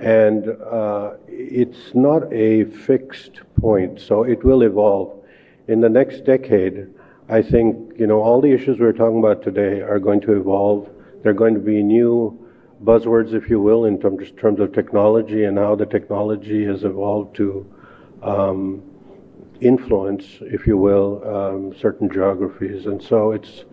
And 0.00 0.48
uh, 0.48 1.14
it's 1.28 1.94
not 1.94 2.32
a 2.32 2.64
fixed 2.64 3.40
point, 3.60 4.00
so 4.00 4.22
it 4.22 4.42
will 4.44 4.62
evolve. 4.62 5.24
In 5.68 5.80
the 5.80 5.88
next 5.88 6.24
decade, 6.24 6.88
I 7.28 7.42
think, 7.42 7.98
you 7.98 8.06
know, 8.06 8.20
all 8.20 8.40
the 8.40 8.50
issues 8.50 8.80
we're 8.80 8.92
talking 8.92 9.18
about 9.18 9.42
today 9.42 9.82
are 9.82 10.00
going 10.00 10.20
to 10.22 10.32
evolve. 10.32 10.88
There 11.22 11.30
are 11.30 11.34
going 11.34 11.54
to 11.54 11.60
be 11.60 11.82
new 11.82 12.36
buzzwords, 12.82 13.34
if 13.34 13.50
you 13.50 13.60
will, 13.60 13.84
in 13.84 14.00
terms, 14.00 14.32
terms 14.40 14.58
of 14.58 14.72
technology 14.72 15.44
and 15.44 15.58
how 15.58 15.76
the 15.76 15.86
technology 15.86 16.64
has 16.64 16.82
evolved 16.82 17.36
to 17.36 17.72
um, 18.22 18.82
influence, 19.60 20.24
if 20.40 20.66
you 20.66 20.76
will, 20.76 21.22
um, 21.28 21.74
certain 21.78 22.10
geographies. 22.10 22.86
And 22.86 23.00
so 23.02 23.32
it's 23.32 23.64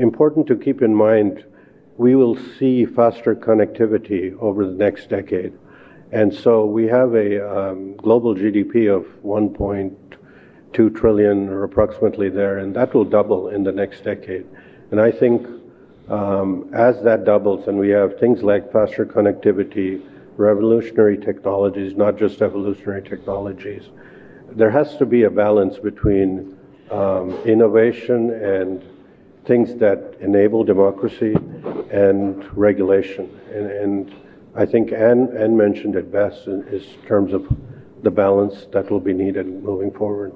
important 0.00 0.46
to 0.46 0.56
keep 0.56 0.82
in 0.82 0.94
mind 0.94 1.44
we 1.96 2.14
will 2.14 2.34
see 2.58 2.86
faster 2.86 3.34
connectivity 3.34 4.34
over 4.40 4.64
the 4.64 4.72
next 4.72 5.10
decade. 5.10 5.52
And 6.12 6.34
so 6.34 6.64
we 6.64 6.86
have 6.86 7.14
a 7.14 7.30
um, 7.46 7.94
global 7.96 8.34
GDP 8.34 8.88
of 8.88 9.04
1.2 9.22 10.96
trillion 10.96 11.48
or 11.50 11.64
approximately 11.64 12.30
there, 12.30 12.58
and 12.58 12.74
that 12.74 12.94
will 12.94 13.04
double 13.04 13.48
in 13.48 13.64
the 13.64 13.72
next 13.72 14.02
decade. 14.02 14.46
And 14.90 14.98
I 14.98 15.10
think 15.12 15.46
um, 16.08 16.70
as 16.74 17.02
that 17.02 17.24
doubles 17.24 17.68
and 17.68 17.78
we 17.78 17.90
have 17.90 18.18
things 18.18 18.42
like 18.42 18.72
faster 18.72 19.04
connectivity, 19.04 20.02
revolutionary 20.38 21.18
technologies, 21.18 21.94
not 21.94 22.16
just 22.16 22.40
evolutionary 22.40 23.02
technologies, 23.02 23.90
there 24.52 24.70
has 24.70 24.96
to 24.96 25.04
be 25.04 25.24
a 25.24 25.30
balance 25.30 25.78
between 25.78 26.56
um, 26.90 27.32
innovation 27.44 28.30
and 28.30 28.82
things 29.44 29.74
that 29.76 30.16
enable 30.20 30.64
democracy 30.64 31.34
and 31.90 32.44
regulation. 32.56 33.28
And, 33.52 33.66
and 33.70 34.14
I 34.54 34.66
think 34.66 34.92
Anne, 34.92 35.34
Anne 35.36 35.56
mentioned 35.56 35.96
it 35.96 36.12
best 36.12 36.46
in, 36.46 36.66
in 36.68 36.82
terms 37.06 37.32
of 37.32 37.46
the 38.02 38.10
balance 38.10 38.66
that 38.72 38.90
will 38.90 39.00
be 39.00 39.12
needed 39.12 39.46
moving 39.46 39.90
forward. 39.90 40.32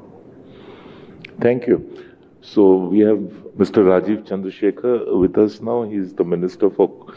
Thank 1.41 1.67
you. 1.67 2.05
So 2.41 2.77
we 2.77 3.01
have 3.01 3.19
Mr. 3.57 3.83
Rajeev 3.91 4.27
Chandrasekhar 4.29 5.19
with 5.19 5.39
us 5.39 5.61
now. 5.61 5.83
He's 5.83 6.13
the 6.15 6.25
Minister 6.25 6.71
for 6.71 7.13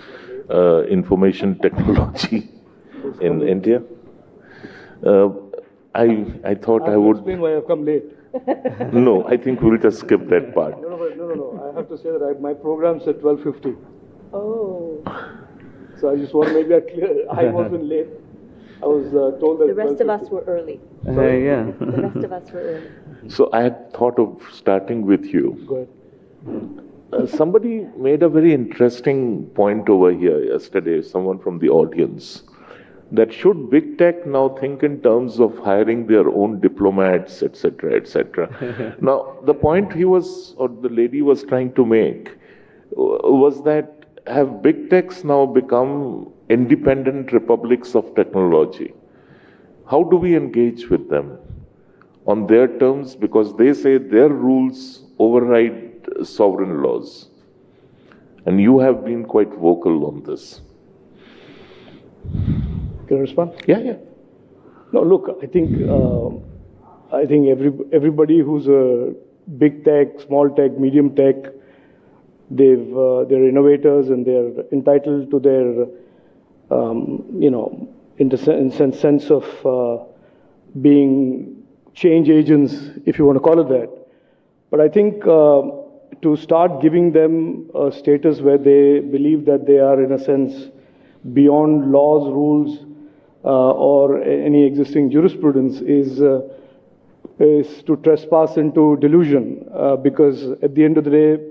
uh, 0.50 0.84
Information 0.84 1.60
Technology 1.60 2.50
in 3.22 3.48
India. 3.48 3.84
Uh, 5.06 5.30
I 5.94 6.26
I 6.44 6.56
thought 6.56 6.84
I, 6.84 6.94
I 6.94 6.98
would. 6.98 7.18
explain 7.18 7.42
why 7.42 7.58
I've 7.58 7.68
come 7.68 7.86
late. 7.86 8.06
no, 8.94 9.26
I 9.28 9.38
think 9.38 9.62
we'll 9.62 9.78
just 9.78 10.00
skip 10.00 10.28
that 10.30 10.54
part. 10.54 10.82
No, 10.82 10.90
no, 10.90 10.98
no, 10.98 11.28
no, 11.28 11.34
no. 11.34 11.72
I 11.72 11.76
have 11.76 11.88
to 11.90 11.98
say 11.98 12.10
that 12.12 12.22
I, 12.24 12.40
my 12.40 12.54
program's 12.54 13.08
at 13.08 13.22
12:50. 13.22 13.76
Oh. 14.34 15.04
So 16.00 16.12
I 16.12 16.16
just 16.18 16.34
want 16.34 16.50
to 16.50 16.54
make 16.54 16.70
that 16.70 16.94
clear. 16.94 17.26
I 17.32 17.46
wasn't 17.46 17.86
late. 17.94 18.08
I 18.84 18.86
was 18.86 19.08
uh, 19.08 19.40
told 19.40 19.60
that 19.62 19.68
The 19.68 19.74
rest 19.74 20.02
of 20.02 20.10
us 20.10 20.30
were 20.30 20.44
early. 20.48 20.80
Uh, 21.08 21.22
yeah. 21.22 21.72
The 21.80 22.02
rest 22.04 22.18
of 22.18 22.32
us 22.32 22.52
were 22.52 22.60
early. 22.60 22.90
So 23.30 23.50
I 23.52 23.64
had 23.64 23.92
thought 23.94 24.20
of 24.20 24.42
starting 24.54 25.06
with 25.06 25.26
you. 25.26 25.66
Go 25.68 25.76
ahead. 25.76 26.88
Uh, 27.12 27.26
somebody 27.26 27.88
made 27.98 28.22
a 28.22 28.30
very 28.30 28.54
interesting 28.54 29.48
point 29.56 29.90
over 29.90 30.12
here 30.12 30.44
yesterday, 30.44 31.02
someone 31.02 31.40
from 31.40 31.58
the 31.60 31.70
audience, 31.70 32.44
that 33.12 33.34
should 33.34 33.70
big 33.70 33.98
tech 33.98 34.26
now 34.26 34.50
think 34.50 34.84
in 34.84 35.02
terms 35.02 35.40
of 35.40 35.58
hiring 35.60 36.08
their 36.08 36.28
own 36.30 36.60
diplomats, 36.60 37.42
etc., 37.42 37.96
etc. 37.96 38.96
now, 39.02 39.38
the 39.46 39.54
point 39.54 39.94
he 39.94 40.06
was, 40.06 40.54
or 40.58 40.68
the 40.68 40.90
lady 40.90 41.22
was 41.22 41.44
trying 41.44 41.74
to 41.74 41.86
make, 41.86 42.30
uh, 42.30 43.32
was 43.44 43.64
that 43.64 43.94
have 44.28 44.62
big 44.62 44.90
techs 44.90 45.24
now 45.24 45.46
become 45.46 46.32
independent 46.50 47.32
republics 47.32 47.96
of 47.96 48.14
technology? 48.16 48.94
How 49.90 50.04
do 50.04 50.18
we 50.18 50.36
engage 50.36 50.90
with 50.90 51.10
them? 51.10 51.38
on 52.28 52.46
their 52.46 52.68
terms 52.68 53.16
because 53.16 53.56
they 53.56 53.74
say 53.74 53.98
their 53.98 54.30
rules 54.30 55.06
override 55.18 56.06
sovereign 56.24 56.82
laws. 56.84 57.30
And 58.46 58.62
you 58.62 58.80
have 58.80 59.04
been 59.04 59.24
quite 59.26 59.54
vocal 59.54 60.06
on 60.06 60.24
this. 60.24 60.62
Can 63.08 63.18
I 63.18 63.20
respond? 63.22 63.52
Yeah, 63.68 63.80
yeah. 63.80 63.96
No, 64.94 65.02
look, 65.04 65.38
I 65.42 65.48
think 65.48 65.72
um 65.90 66.42
I 67.12 67.26
think 67.26 67.48
every 67.48 67.72
everybody 67.94 68.40
who's 68.40 68.68
a 68.68 69.14
big 69.58 69.84
tech, 69.86 70.20
small 70.26 70.50
tech, 70.50 70.78
medium 70.78 71.16
tech, 71.16 71.36
they've 72.52 72.98
uh, 72.98 73.24
they're 73.26 73.48
innovators 73.48 74.10
and 74.10 74.26
they're 74.26 74.52
entitled 74.72 75.32
to 75.32 75.40
their 75.40 75.86
um, 76.70 77.26
you 77.40 77.50
know 77.50 77.88
in 78.18 78.30
the 78.30 78.38
sen- 78.38 78.60
in 78.60 78.94
sense 78.94 79.32
of 79.32 79.46
uh, 79.66 80.04
being 80.82 81.64
change 81.94 82.30
agents, 82.30 82.74
if 83.06 83.18
you 83.18 83.26
want 83.26 83.36
to 83.38 83.40
call 83.40 83.60
it 83.60 83.70
that. 83.70 83.90
But 84.70 84.82
I 84.82 84.90
think 84.90 85.26
uh, 85.26 85.62
to 86.22 86.36
start 86.36 86.82
giving 86.82 87.12
them 87.12 87.70
a 87.74 87.92
status 87.92 88.42
where 88.42 88.58
they 88.58 89.00
believe 89.00 89.46
that 89.46 89.66
they 89.66 89.80
are, 89.80 90.04
in 90.04 90.12
a 90.12 90.20
sense, 90.20 90.70
beyond 91.34 91.92
laws, 91.92 92.32
rules, 92.32 92.80
uh, 92.80 92.86
or 93.50 94.22
any 94.24 94.66
existing 94.66 95.10
jurisprudence 95.12 95.80
is, 95.82 96.22
uh, 96.22 96.42
is 97.40 97.84
to 97.84 97.96
trespass 97.98 98.58
into 98.58 98.98
delusion. 98.98 99.66
Uh, 99.74 99.96
because 99.96 100.52
at 100.64 100.76
the 100.76 100.84
end 100.84 100.98
of 100.98 101.04
the 101.04 101.10
day, 101.10 101.44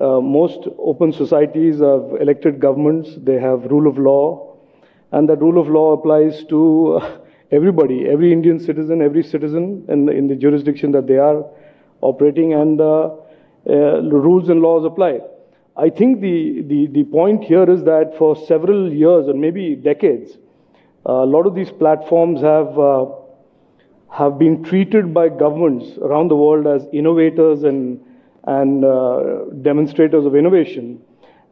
uh, 0.00 0.20
most 0.20 0.68
open 0.78 1.12
societies 1.12 1.80
have 1.80 2.04
elected 2.20 2.60
governments, 2.60 3.10
they 3.18 3.38
have 3.40 3.64
rule 3.64 3.88
of 3.88 3.98
law, 3.98 4.56
and 5.10 5.28
that 5.28 5.40
rule 5.40 5.60
of 5.60 5.68
law 5.68 5.92
applies 5.92 6.44
to 6.44 7.00
uh, 7.02 7.18
everybody, 7.50 8.08
every 8.08 8.32
Indian 8.32 8.60
citizen, 8.60 9.02
every 9.02 9.22
citizen 9.22 9.84
in 9.88 10.06
the, 10.06 10.12
in 10.12 10.28
the 10.28 10.36
jurisdiction 10.36 10.92
that 10.92 11.06
they 11.06 11.16
are 11.16 11.44
operating, 12.00 12.52
and 12.52 12.80
uh, 12.80 13.10
uh, 13.68 14.02
rules 14.02 14.48
and 14.48 14.60
laws 14.60 14.84
apply. 14.84 15.18
I 15.76 15.90
think 15.90 16.20
the, 16.20 16.62
the, 16.62 16.86
the 16.88 17.04
point 17.04 17.42
here 17.44 17.68
is 17.68 17.82
that 17.84 18.14
for 18.18 18.36
several 18.46 18.92
years 18.92 19.28
or 19.28 19.34
maybe 19.34 19.74
decades, 19.74 20.38
a 21.12 21.26
lot 21.26 21.46
of 21.46 21.54
these 21.54 21.70
platforms 21.70 22.40
have, 22.42 22.78
uh, 22.78 23.06
have 24.12 24.38
been 24.38 24.62
treated 24.62 25.14
by 25.14 25.28
governments 25.28 25.96
around 25.98 26.28
the 26.28 26.36
world 26.36 26.66
as 26.66 26.86
innovators 26.92 27.62
and, 27.64 28.00
and 28.44 28.84
uh, 28.84 29.44
demonstrators 29.62 30.26
of 30.26 30.36
innovation. 30.36 31.00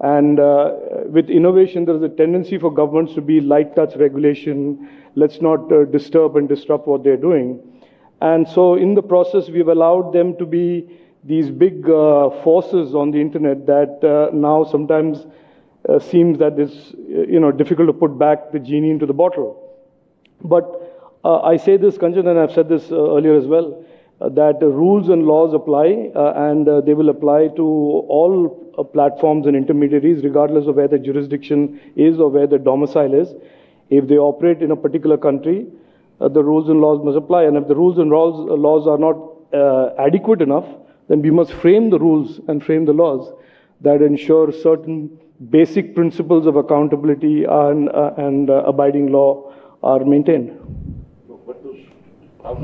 And 0.01 0.39
uh, 0.39 0.73
with 1.07 1.31
innovation, 1.31 1.87
there 1.87 1.97
is 1.97 2.03
a 2.03 2.09
tendency 2.09 2.59
for 2.59 2.71
governments 2.71 3.15
to 3.15 3.23
be 3.23 3.41
light 3.41 3.75
touch 3.75 3.97
regulation. 3.97 4.91
Let's 5.15 5.41
not 5.41 5.73
uh, 5.73 5.85
disturb 5.85 6.37
and 6.37 6.47
disrupt 6.49 6.87
what 6.87 7.03
they're 7.03 7.17
doing. 7.17 7.61
And 8.21 8.47
so, 8.47 8.75
in 8.75 8.95
the 8.95 9.03
process, 9.03 9.49
we've 9.49 9.69
allowed 9.69 10.13
them 10.13 10.37
to 10.37 10.45
be 10.45 11.01
these 11.25 11.51
big 11.51 11.89
uh, 11.89 12.31
forces 12.43 12.95
on 12.95 13.11
the 13.11 13.21
internet 13.21 13.67
that 13.67 14.05
uh, 14.05 14.35
now 14.35 14.65
sometimes 14.65 15.27
uh, 15.89 15.99
seems 15.99 16.39
that 16.39 16.59
it's 16.59 16.95
you 17.07 17.39
know 17.39 17.53
difficult 17.53 17.89
to 17.89 17.93
put 17.93 18.19
back 18.19 18.51
the 18.53 18.59
genie 18.59 18.91
into 18.91 19.07
the 19.07 19.13
bottle. 19.13 19.63
But 20.43 20.65
uh, 21.25 21.41
I 21.41 21.57
say 21.57 21.77
this, 21.77 21.97
Kanchan, 21.99 22.27
and 22.29 22.39
I've 22.39 22.53
said 22.53 22.69
this 22.69 22.91
uh, 22.91 23.17
earlier 23.17 23.37
as 23.37 23.47
well, 23.47 23.85
uh, 24.21 24.29
that 24.31 24.61
rules 24.61 25.09
and 25.09 25.27
laws 25.27 25.55
apply, 25.55 26.11
and 26.15 26.67
they 26.87 26.95
will 26.95 27.09
apply 27.09 27.49
to 27.57 27.63
all 27.63 28.49
platforms 28.93 29.47
and 29.47 29.57
intermediaries, 29.57 30.23
regardless 30.25 30.67
of 30.67 30.77
where 30.77 30.89
the 30.89 30.99
jurisdiction 30.99 31.81
is 31.97 32.19
or 32.19 32.31
where 32.31 32.47
the 32.47 32.59
domicile 32.59 33.15
is. 33.15 33.35
If 33.91 34.09
they 34.09 34.17
operate 34.17 34.63
in 34.63 34.71
a 34.71 34.77
particular 34.77 35.17
country, 35.17 35.67
the 36.19 36.43
rules 36.43 36.69
and 36.69 36.81
laws 36.81 37.05
must 37.05 37.17
apply. 37.17 37.45
And 37.45 37.57
if 37.57 37.69
the 37.69 37.77
rules 37.77 37.99
and 37.99 38.11
laws, 38.11 38.35
laws 38.49 38.87
are 38.87 38.99
not 38.99 39.97
adequate 39.99 40.43
enough, 40.43 40.67
then 41.09 41.23
we 41.23 41.31
must 41.31 41.53
frame 41.53 41.91
the 41.91 41.99
rules 41.99 42.41
and 42.49 42.65
frame 42.65 42.85
the 42.85 42.93
laws 42.93 43.33
that 43.83 44.03
ensure 44.03 44.51
certain 44.53 45.19
basic 45.51 45.95
principles 45.95 46.47
of 46.47 46.57
accountability 46.57 47.45
and, 47.45 47.89
uh, 47.91 48.13
and 48.17 48.51
uh, 48.51 48.63
abiding 48.65 49.13
law 49.13 49.53
are 49.83 50.05
maintained. 50.05 50.53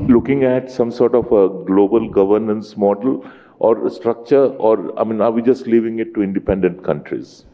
Looking 0.07 0.43
at 0.43 0.71
some 0.71 0.91
sort 0.91 1.13
of 1.13 1.25
a 1.31 1.49
global 1.65 2.09
governance 2.09 2.77
model 2.77 3.25
or 3.59 3.89
structure, 3.89 4.45
or 4.45 4.97
I 4.99 5.03
mean, 5.03 5.21
are 5.21 5.31
we 5.31 5.41
just 5.41 5.67
leaving 5.67 5.99
it 5.99 6.13
to 6.15 6.23
independent 6.23 6.83
countries? 6.83 7.45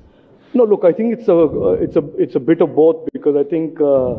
No, 0.54 0.64
look, 0.64 0.84
I 0.84 0.92
think 0.92 1.14
it's 1.14 1.28
a 1.28 1.36
uh, 1.36 1.78
it's 1.80 1.96
a 1.96 2.04
it's 2.18 2.36
a 2.36 2.40
bit 2.40 2.62
of 2.62 2.76
both 2.76 3.08
because 3.14 3.36
I 3.36 3.44
think 3.44 3.80
uh, 3.80 4.16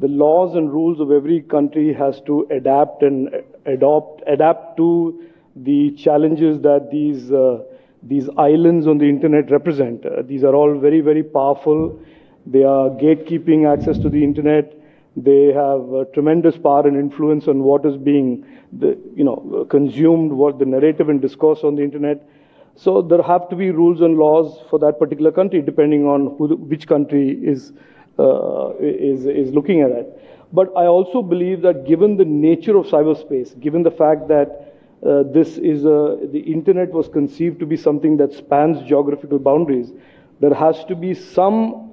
the 0.00 0.08
laws 0.08 0.54
and 0.54 0.72
rules 0.72 1.00
of 1.00 1.10
every 1.10 1.40
country 1.42 1.92
has 1.92 2.20
to 2.26 2.46
adapt 2.50 3.02
and 3.02 3.30
adopt 3.66 4.22
adapt 4.26 4.76
to 4.76 5.22
the 5.56 5.92
challenges 5.92 6.60
that 6.60 6.90
these, 6.90 7.30
uh, 7.30 7.62
these 8.06 8.28
islands 8.36 8.86
on 8.86 8.98
the 8.98 9.08
internet 9.08 9.50
represent. 9.50 10.04
Uh, 10.04 10.22
these 10.22 10.44
are 10.44 10.54
all 10.54 10.78
very, 10.78 11.00
very 11.00 11.22
powerful. 11.22 11.98
They 12.46 12.62
are 12.62 12.90
gatekeeping 12.90 13.70
access 13.70 13.98
to 13.98 14.08
the 14.08 14.22
internet. 14.22 14.74
They 15.16 15.52
have 15.52 16.12
tremendous 16.12 16.58
power 16.58 16.86
and 16.86 16.96
influence 16.96 17.48
on 17.48 17.62
what 17.62 17.86
is 17.86 17.96
being, 17.96 18.44
the, 18.72 18.98
you 19.14 19.24
know, 19.24 19.66
consumed, 19.70 20.32
what 20.32 20.58
the 20.58 20.66
narrative 20.66 21.08
and 21.08 21.22
discourse 21.22 21.60
on 21.62 21.76
the 21.76 21.82
internet. 21.82 22.28
So 22.76 23.00
there 23.00 23.22
have 23.22 23.48
to 23.50 23.56
be 23.56 23.70
rules 23.70 24.00
and 24.00 24.18
laws 24.18 24.60
for 24.68 24.78
that 24.80 24.98
particular 24.98 25.30
country, 25.30 25.62
depending 25.62 26.06
on 26.06 26.34
who, 26.36 26.56
which 26.56 26.88
country 26.88 27.30
is, 27.30 27.72
uh, 28.18 28.72
is, 28.80 29.26
is 29.26 29.54
looking 29.54 29.80
at 29.80 29.92
it. 29.92 30.20
But 30.52 30.68
I 30.76 30.86
also 30.86 31.22
believe 31.22 31.62
that 31.62 31.86
given 31.86 32.16
the 32.16 32.24
nature 32.24 32.76
of 32.76 32.86
cyberspace, 32.86 33.58
given 33.60 33.84
the 33.84 33.90
fact 33.90 34.28
that 34.28 34.73
uh, 35.04 35.22
this 35.22 35.58
is 35.58 35.84
a, 35.84 36.18
the 36.32 36.40
internet 36.46 36.90
was 36.90 37.08
conceived 37.08 37.60
to 37.60 37.66
be 37.66 37.76
something 37.76 38.16
that 38.16 38.32
spans 38.32 38.86
geographical 38.88 39.38
boundaries. 39.38 39.92
There 40.40 40.54
has 40.54 40.84
to 40.86 40.94
be 40.94 41.14
some 41.14 41.92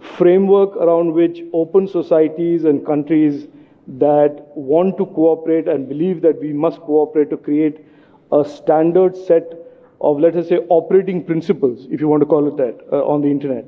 framework 0.00 0.76
around 0.76 1.12
which 1.12 1.42
open 1.52 1.86
societies 1.86 2.64
and 2.64 2.84
countries 2.86 3.46
that 3.86 4.46
want 4.54 4.96
to 4.98 5.06
cooperate 5.06 5.68
and 5.68 5.88
believe 5.88 6.22
that 6.22 6.40
we 6.40 6.52
must 6.52 6.80
cooperate 6.80 7.30
to 7.30 7.36
create 7.36 7.84
a 8.32 8.44
standard 8.44 9.16
set 9.16 9.52
of, 10.00 10.18
let 10.18 10.34
us 10.36 10.48
say, 10.48 10.58
operating 10.68 11.24
principles, 11.24 11.86
if 11.90 12.00
you 12.00 12.08
want 12.08 12.20
to 12.20 12.26
call 12.26 12.48
it 12.48 12.56
that, 12.56 12.78
uh, 12.92 13.06
on 13.06 13.20
the 13.20 13.28
internet. 13.28 13.64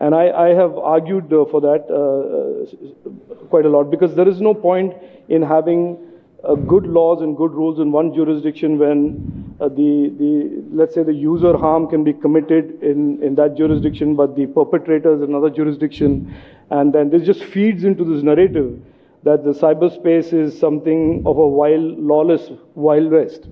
And 0.00 0.14
I, 0.14 0.30
I 0.30 0.48
have 0.54 0.78
argued 0.78 1.32
uh, 1.32 1.44
for 1.46 1.60
that 1.60 1.86
uh, 1.90 3.10
uh 3.10 3.46
quite 3.48 3.64
a 3.64 3.68
lot 3.68 3.90
because 3.90 4.14
there 4.14 4.28
is 4.28 4.40
no 4.40 4.54
point 4.54 4.94
in 5.28 5.42
having 5.42 5.98
uh, 6.44 6.54
good 6.54 6.86
laws 6.86 7.20
and 7.20 7.36
good 7.36 7.52
rules 7.52 7.80
in 7.80 7.90
one 7.90 8.14
jurisdiction 8.14 8.78
when 8.78 9.56
uh, 9.60 9.68
the, 9.68 10.12
the, 10.18 10.64
let's 10.72 10.94
say 10.94 11.02
the 11.02 11.12
user 11.12 11.56
harm 11.56 11.88
can 11.88 12.04
be 12.04 12.12
committed 12.12 12.80
in, 12.82 13.20
in 13.22 13.34
that 13.34 13.56
jurisdiction, 13.56 14.14
but 14.14 14.36
the 14.36 14.46
perpetrator 14.46 15.14
is 15.14 15.20
another 15.22 15.50
jurisdiction. 15.50 16.32
And 16.70 16.92
then 16.92 17.10
this 17.10 17.22
just 17.22 17.42
feeds 17.42 17.84
into 17.84 18.04
this 18.04 18.22
narrative 18.22 18.80
that 19.24 19.42
the 19.42 19.50
cyberspace 19.50 20.32
is 20.32 20.56
something 20.56 21.22
of 21.26 21.38
a 21.38 21.46
wild, 21.46 21.98
lawless 21.98 22.50
Wild 22.74 23.10
West, 23.10 23.48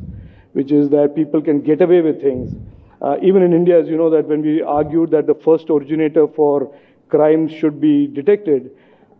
which 0.53 0.70
is 0.70 0.88
that 0.90 1.14
people 1.16 1.42
can 1.42 1.61
get 1.61 1.81
away 1.81 2.03
with 2.03 2.20
things. 2.20 2.55
Uh, 3.03 3.16
even 3.20 3.42
in 3.42 3.53
India, 3.53 3.81
as 3.81 3.88
you 3.88 3.96
know, 3.96 4.09
that 4.11 4.27
when 4.27 4.42
we 4.42 4.62
argued 4.62 5.11
that 5.11 5.27
the 5.27 5.35
first 5.35 5.68
originator 5.68 6.29
for 6.29 6.72
crimes 7.09 7.53
should 7.53 7.81
be 7.81 8.07
detected, 8.07 8.70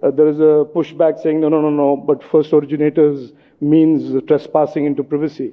uh, 0.03 0.11
there 0.11 0.29
is 0.29 0.39
a 0.39 0.65
pushback 0.75 1.21
saying, 1.21 1.41
no, 1.41 1.49
no, 1.49 1.61
no, 1.61 1.71
no, 1.71 1.97
but 1.97 2.23
first 2.23 2.53
originators 2.53 3.33
means 3.61 4.23
trespassing 4.27 4.85
into 4.85 5.03
privacy. 5.03 5.53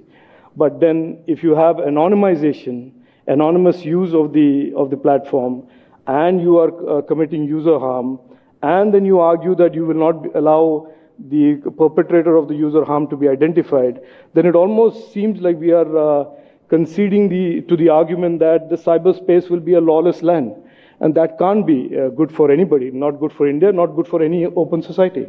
But 0.56 0.80
then 0.80 1.24
if 1.28 1.44
you 1.44 1.56
have 1.56 1.78
anonymization, 1.78 2.92
anonymous 3.28 3.84
use 3.84 4.14
of 4.14 4.34
the, 4.34 4.74
of 4.76 4.90
the 4.90 4.98
platform, 4.98 5.68
and 6.08 6.42
you 6.42 6.58
are 6.58 6.98
uh, 6.98 7.02
committing 7.02 7.46
user 7.46 7.80
harm, 7.80 8.20
and 8.62 8.94
then 8.94 9.06
you 9.06 9.20
argue 9.20 9.56
that 9.56 9.74
you 9.74 9.86
will 9.86 9.96
not 9.96 10.36
allow 10.36 10.92
the 11.30 11.56
perpetrator 11.78 12.36
of 12.36 12.48
the 12.48 12.56
user 12.56 12.84
harm 12.84 13.08
to 13.08 13.16
be 13.16 13.28
identified, 13.28 14.02
then 14.34 14.46
it 14.46 14.56
almost 14.56 15.14
seems 15.14 15.42
like 15.42 15.58
we 15.58 15.72
are 15.72 15.98
uh, 15.98 16.26
conceding 16.70 17.30
the, 17.30 17.62
to 17.62 17.78
the 17.78 17.90
argument 17.90 18.40
that 18.40 18.70
the 18.70 18.76
cyberspace 18.76 19.50
will 19.50 19.60
be 19.60 19.74
a 19.74 19.82
lawless 19.82 20.22
land. 20.22 20.54
And 21.00 21.14
that 21.16 21.38
can't 21.38 21.66
be 21.68 21.98
uh, 21.98 22.10
good 22.10 22.32
for 22.32 22.52
anybody, 22.52 22.92
not 22.92 23.20
good 23.20 23.34
for 23.34 23.48
India, 23.48 23.72
not 23.72 23.88
good 23.88 24.08
for 24.08 24.22
any 24.22 24.46
open 24.46 24.82
society. 24.82 25.28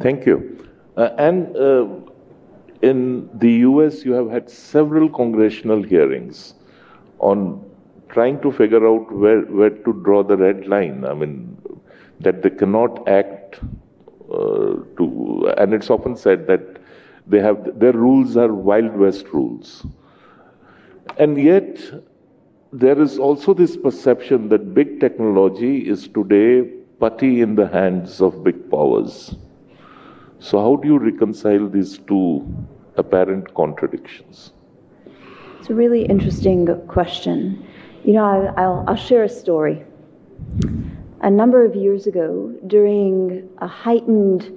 Thank 0.00 0.26
you. 0.26 0.68
Uh, 0.96 1.10
and 1.18 1.56
uh, 1.56 1.86
in 2.82 3.28
the 3.38 3.52
US, 3.68 4.04
you 4.04 4.12
have 4.12 4.30
had 4.30 4.48
several 4.48 5.08
congressional 5.08 5.82
hearings 5.82 6.54
on 7.18 7.64
trying 8.08 8.40
to 8.42 8.52
figure 8.52 8.86
out 8.86 9.12
where, 9.12 9.40
where 9.42 9.70
to 9.70 9.92
draw 10.04 10.22
the 10.22 10.36
red 10.36 10.66
line. 10.66 11.04
I 11.04 11.14
mean, 11.14 11.56
that 12.20 12.42
they 12.42 12.50
cannot 12.50 13.08
act 13.08 13.60
uh, 14.32 14.76
to, 14.96 15.52
and 15.58 15.74
it's 15.74 15.90
often 15.90 16.16
said 16.16 16.46
that 16.46 16.62
they 17.26 17.40
have 17.40 17.78
their 17.78 17.92
rules 17.92 18.36
are 18.36 18.52
Wild 18.52 18.96
West 18.96 19.26
rules. 19.32 19.86
And 21.18 21.40
yet, 21.40 21.80
there 22.72 23.00
is 23.00 23.18
also 23.18 23.54
this 23.54 23.76
perception 23.76 24.48
that 24.48 24.74
big 24.74 25.00
technology 25.00 25.88
is 25.88 26.08
today 26.08 26.62
putty 26.98 27.40
in 27.40 27.54
the 27.54 27.68
hands 27.68 28.20
of 28.20 28.42
big 28.44 28.70
powers. 28.70 29.34
So, 30.44 30.60
how 30.60 30.76
do 30.76 30.86
you 30.86 30.98
reconcile 30.98 31.70
these 31.70 31.96
two 32.06 32.46
apparent 32.98 33.54
contradictions? 33.54 34.52
It's 35.58 35.70
a 35.70 35.74
really 35.74 36.04
interesting 36.04 36.66
question. 36.86 37.66
You 38.04 38.12
know, 38.12 38.52
I, 38.58 38.68
will 38.68 38.84
I'll 38.86 38.94
share 38.94 39.24
a 39.24 39.28
story. 39.30 39.82
A 41.22 41.30
number 41.30 41.64
of 41.64 41.74
years 41.74 42.06
ago, 42.06 42.54
during 42.66 43.48
a 43.62 43.66
heightened 43.66 44.52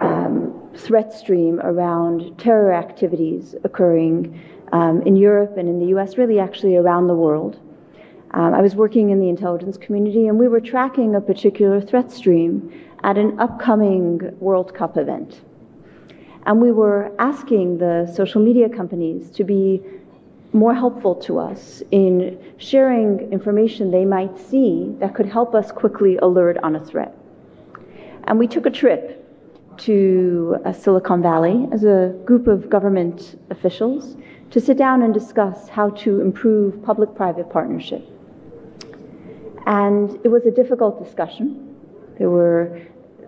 um, 0.00 0.60
threat 0.74 1.12
stream 1.12 1.60
around 1.60 2.36
terror 2.36 2.72
activities 2.72 3.54
occurring 3.62 4.40
um, 4.72 5.02
in 5.02 5.14
Europe 5.14 5.56
and 5.56 5.68
in 5.68 5.78
the 5.78 5.96
US, 5.96 6.18
really 6.18 6.40
actually 6.40 6.74
around 6.74 7.06
the 7.06 7.14
world, 7.14 7.60
um, 8.32 8.54
I 8.54 8.60
was 8.60 8.74
working 8.74 9.10
in 9.10 9.20
the 9.20 9.28
intelligence 9.28 9.76
community 9.76 10.28
and 10.28 10.38
we 10.38 10.48
were 10.48 10.60
tracking 10.60 11.14
a 11.14 11.20
particular 11.20 11.80
threat 11.80 12.12
stream 12.12 12.72
at 13.04 13.16
an 13.16 13.38
upcoming 13.40 14.20
World 14.38 14.74
Cup 14.74 14.96
event. 14.96 15.40
And 16.46 16.60
we 16.60 16.72
were 16.72 17.12
asking 17.18 17.78
the 17.78 18.10
social 18.14 18.42
media 18.42 18.68
companies 18.68 19.30
to 19.30 19.44
be 19.44 19.82
more 20.52 20.74
helpful 20.74 21.14
to 21.14 21.38
us 21.38 21.82
in 21.90 22.38
sharing 22.56 23.30
information 23.32 23.90
they 23.90 24.04
might 24.04 24.38
see 24.38 24.94
that 24.98 25.14
could 25.14 25.26
help 25.26 25.54
us 25.54 25.70
quickly 25.70 26.16
alert 26.18 26.56
on 26.62 26.76
a 26.76 26.84
threat. 26.84 27.14
And 28.24 28.38
we 28.38 28.46
took 28.46 28.66
a 28.66 28.70
trip 28.70 29.24
to 29.78 30.56
uh, 30.64 30.72
Silicon 30.72 31.22
Valley 31.22 31.68
as 31.72 31.84
a 31.84 32.14
group 32.24 32.46
of 32.46 32.68
government 32.68 33.38
officials 33.50 34.16
to 34.50 34.60
sit 34.60 34.76
down 34.76 35.02
and 35.02 35.12
discuss 35.12 35.68
how 35.68 35.90
to 35.90 36.20
improve 36.20 36.82
public 36.82 37.14
private 37.14 37.50
partnership. 37.50 38.17
And 39.68 40.18
it 40.24 40.28
was 40.28 40.44
a 40.44 40.50
difficult 40.50 41.02
discussion 41.02 41.68
there 42.18 42.30
were 42.30 42.80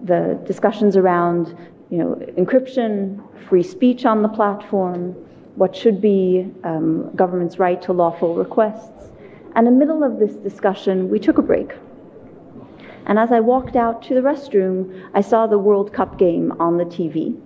the 0.03 0.39
discussions 0.45 0.97
around, 0.97 1.57
you 1.91 1.99
know, 1.99 2.15
encryption, 2.37 3.23
free 3.49 3.63
speech 3.63 4.05
on 4.05 4.23
the 4.23 4.29
platform, 4.29 5.13
what 5.55 5.75
should 5.75 6.01
be 6.01 6.51
um, 6.65 7.11
government's 7.15 7.59
right 7.59 7.81
to 7.83 7.93
lawful 7.93 8.35
requests. 8.35 9.11
And 9.55 9.67
in 9.67 9.75
the 9.75 9.79
middle 9.79 10.03
of 10.03 10.19
this 10.19 10.35
discussion, 10.37 11.09
we 11.09 11.19
took 11.19 11.39
a 11.39 11.43
break. 11.43 11.73
And 13.07 13.19
as 13.19 13.33
I 13.33 13.41
walked 13.41 13.77
out 13.77 14.03
to 14.05 14.15
the 14.15 14.21
restroom, 14.21 15.09
I 15.15 15.21
saw 15.21 15.47
the 15.47 15.59
World 15.59 15.93
Cup 15.93 16.19
game 16.19 16.53
on 16.61 16.77
the 16.77 16.85
TV 16.85 17.41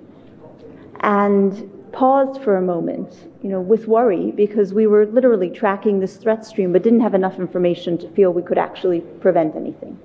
and 1.01 1.71
paused 1.93 2.43
for 2.43 2.57
a 2.57 2.63
moment, 2.63 3.29
you 3.45 3.51
know, 3.51 3.61
with 3.61 3.87
worry 3.87 4.31
because 4.31 4.73
we 4.73 4.87
were 4.87 5.05
literally 5.05 5.51
tracking 5.51 6.01
this 6.01 6.17
threat 6.17 6.47
stream 6.47 6.73
but 6.73 6.83
didn't 6.83 7.01
have 7.01 7.13
enough 7.15 7.39
information 7.39 7.99
to 7.99 8.09
feel 8.13 8.33
we 8.33 8.41
could 8.41 8.57
actually 8.57 9.03
prevent 9.21 9.55
anything. 9.55 9.99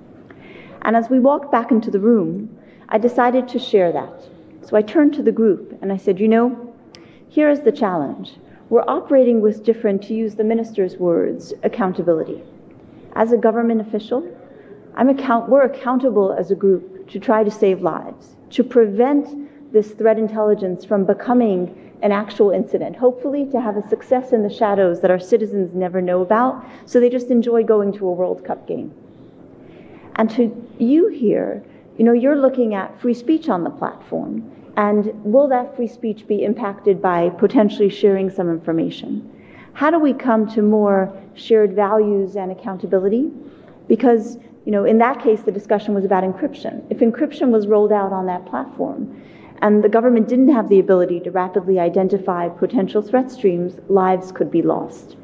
And 0.82 0.94
as 0.94 1.08
we 1.08 1.18
walked 1.20 1.50
back 1.50 1.70
into 1.70 1.90
the 1.90 1.98
room, 1.98 2.54
I 2.90 2.98
decided 2.98 3.48
to 3.48 3.58
share 3.58 3.92
that. 3.92 4.28
So 4.60 4.76
I 4.76 4.82
turned 4.82 5.14
to 5.14 5.22
the 5.22 5.32
group 5.32 5.78
and 5.80 5.90
I 5.90 5.96
said, 5.96 6.20
you 6.20 6.28
know, 6.28 6.74
here 7.30 7.48
is 7.48 7.62
the 7.62 7.72
challenge. 7.72 8.34
We're 8.68 8.84
operating 8.86 9.40
with 9.40 9.64
different, 9.64 10.02
to 10.02 10.14
use 10.14 10.34
the 10.34 10.44
minister's 10.44 10.98
words, 10.98 11.54
accountability. 11.62 12.42
As 13.14 13.32
a 13.32 13.38
government 13.38 13.80
official, 13.80 14.22
I'm 14.96 15.08
account- 15.08 15.48
we're 15.48 15.62
accountable 15.62 16.34
as 16.34 16.50
a 16.50 16.54
group 16.54 17.08
to 17.08 17.18
try 17.18 17.42
to 17.42 17.50
save 17.50 17.80
lives, 17.80 18.36
to 18.50 18.62
prevent 18.62 19.72
this 19.72 19.92
threat 19.92 20.18
intelligence 20.18 20.84
from 20.84 21.06
becoming 21.06 21.89
an 22.02 22.12
actual 22.12 22.50
incident, 22.50 22.96
hopefully 22.96 23.46
to 23.46 23.60
have 23.60 23.76
a 23.76 23.88
success 23.88 24.32
in 24.32 24.42
the 24.42 24.50
shadows 24.50 25.00
that 25.00 25.10
our 25.10 25.18
citizens 25.18 25.74
never 25.74 26.00
know 26.00 26.22
about, 26.22 26.64
so 26.86 26.98
they 26.98 27.10
just 27.10 27.30
enjoy 27.30 27.62
going 27.62 27.92
to 27.92 28.08
a 28.08 28.12
World 28.12 28.44
Cup 28.44 28.66
game. 28.66 28.92
And 30.16 30.30
to 30.30 30.66
you 30.78 31.08
here, 31.08 31.62
you 31.98 32.04
know, 32.04 32.12
you're 32.12 32.36
looking 32.36 32.74
at 32.74 32.98
free 33.00 33.14
speech 33.14 33.48
on 33.48 33.64
the 33.64 33.70
platform, 33.70 34.50
and 34.76 35.12
will 35.24 35.48
that 35.48 35.76
free 35.76 35.88
speech 35.88 36.26
be 36.26 36.44
impacted 36.44 37.02
by 37.02 37.30
potentially 37.30 37.90
sharing 37.90 38.30
some 38.30 38.48
information? 38.48 39.30
How 39.74 39.90
do 39.90 39.98
we 39.98 40.12
come 40.12 40.46
to 40.54 40.62
more 40.62 41.12
shared 41.34 41.74
values 41.74 42.36
and 42.36 42.50
accountability? 42.50 43.30
Because 43.88 44.38
you 44.66 44.72
know, 44.72 44.84
in 44.84 44.98
that 44.98 45.22
case, 45.22 45.40
the 45.42 45.52
discussion 45.52 45.94
was 45.94 46.04
about 46.04 46.22
encryption. 46.22 46.84
If 46.90 46.98
encryption 46.98 47.48
was 47.48 47.66
rolled 47.66 47.92
out 47.92 48.12
on 48.12 48.26
that 48.26 48.44
platform 48.46 49.20
and 49.62 49.84
the 49.84 49.88
government 49.88 50.28
didn't 50.28 50.52
have 50.52 50.68
the 50.68 50.78
ability 50.78 51.20
to 51.20 51.30
rapidly 51.30 51.78
identify 51.78 52.48
potential 52.48 53.02
threat 53.02 53.30
streams, 53.30 53.78
lives 53.88 54.32
could 54.32 54.50
be 54.50 54.62
lost. 54.62 55.16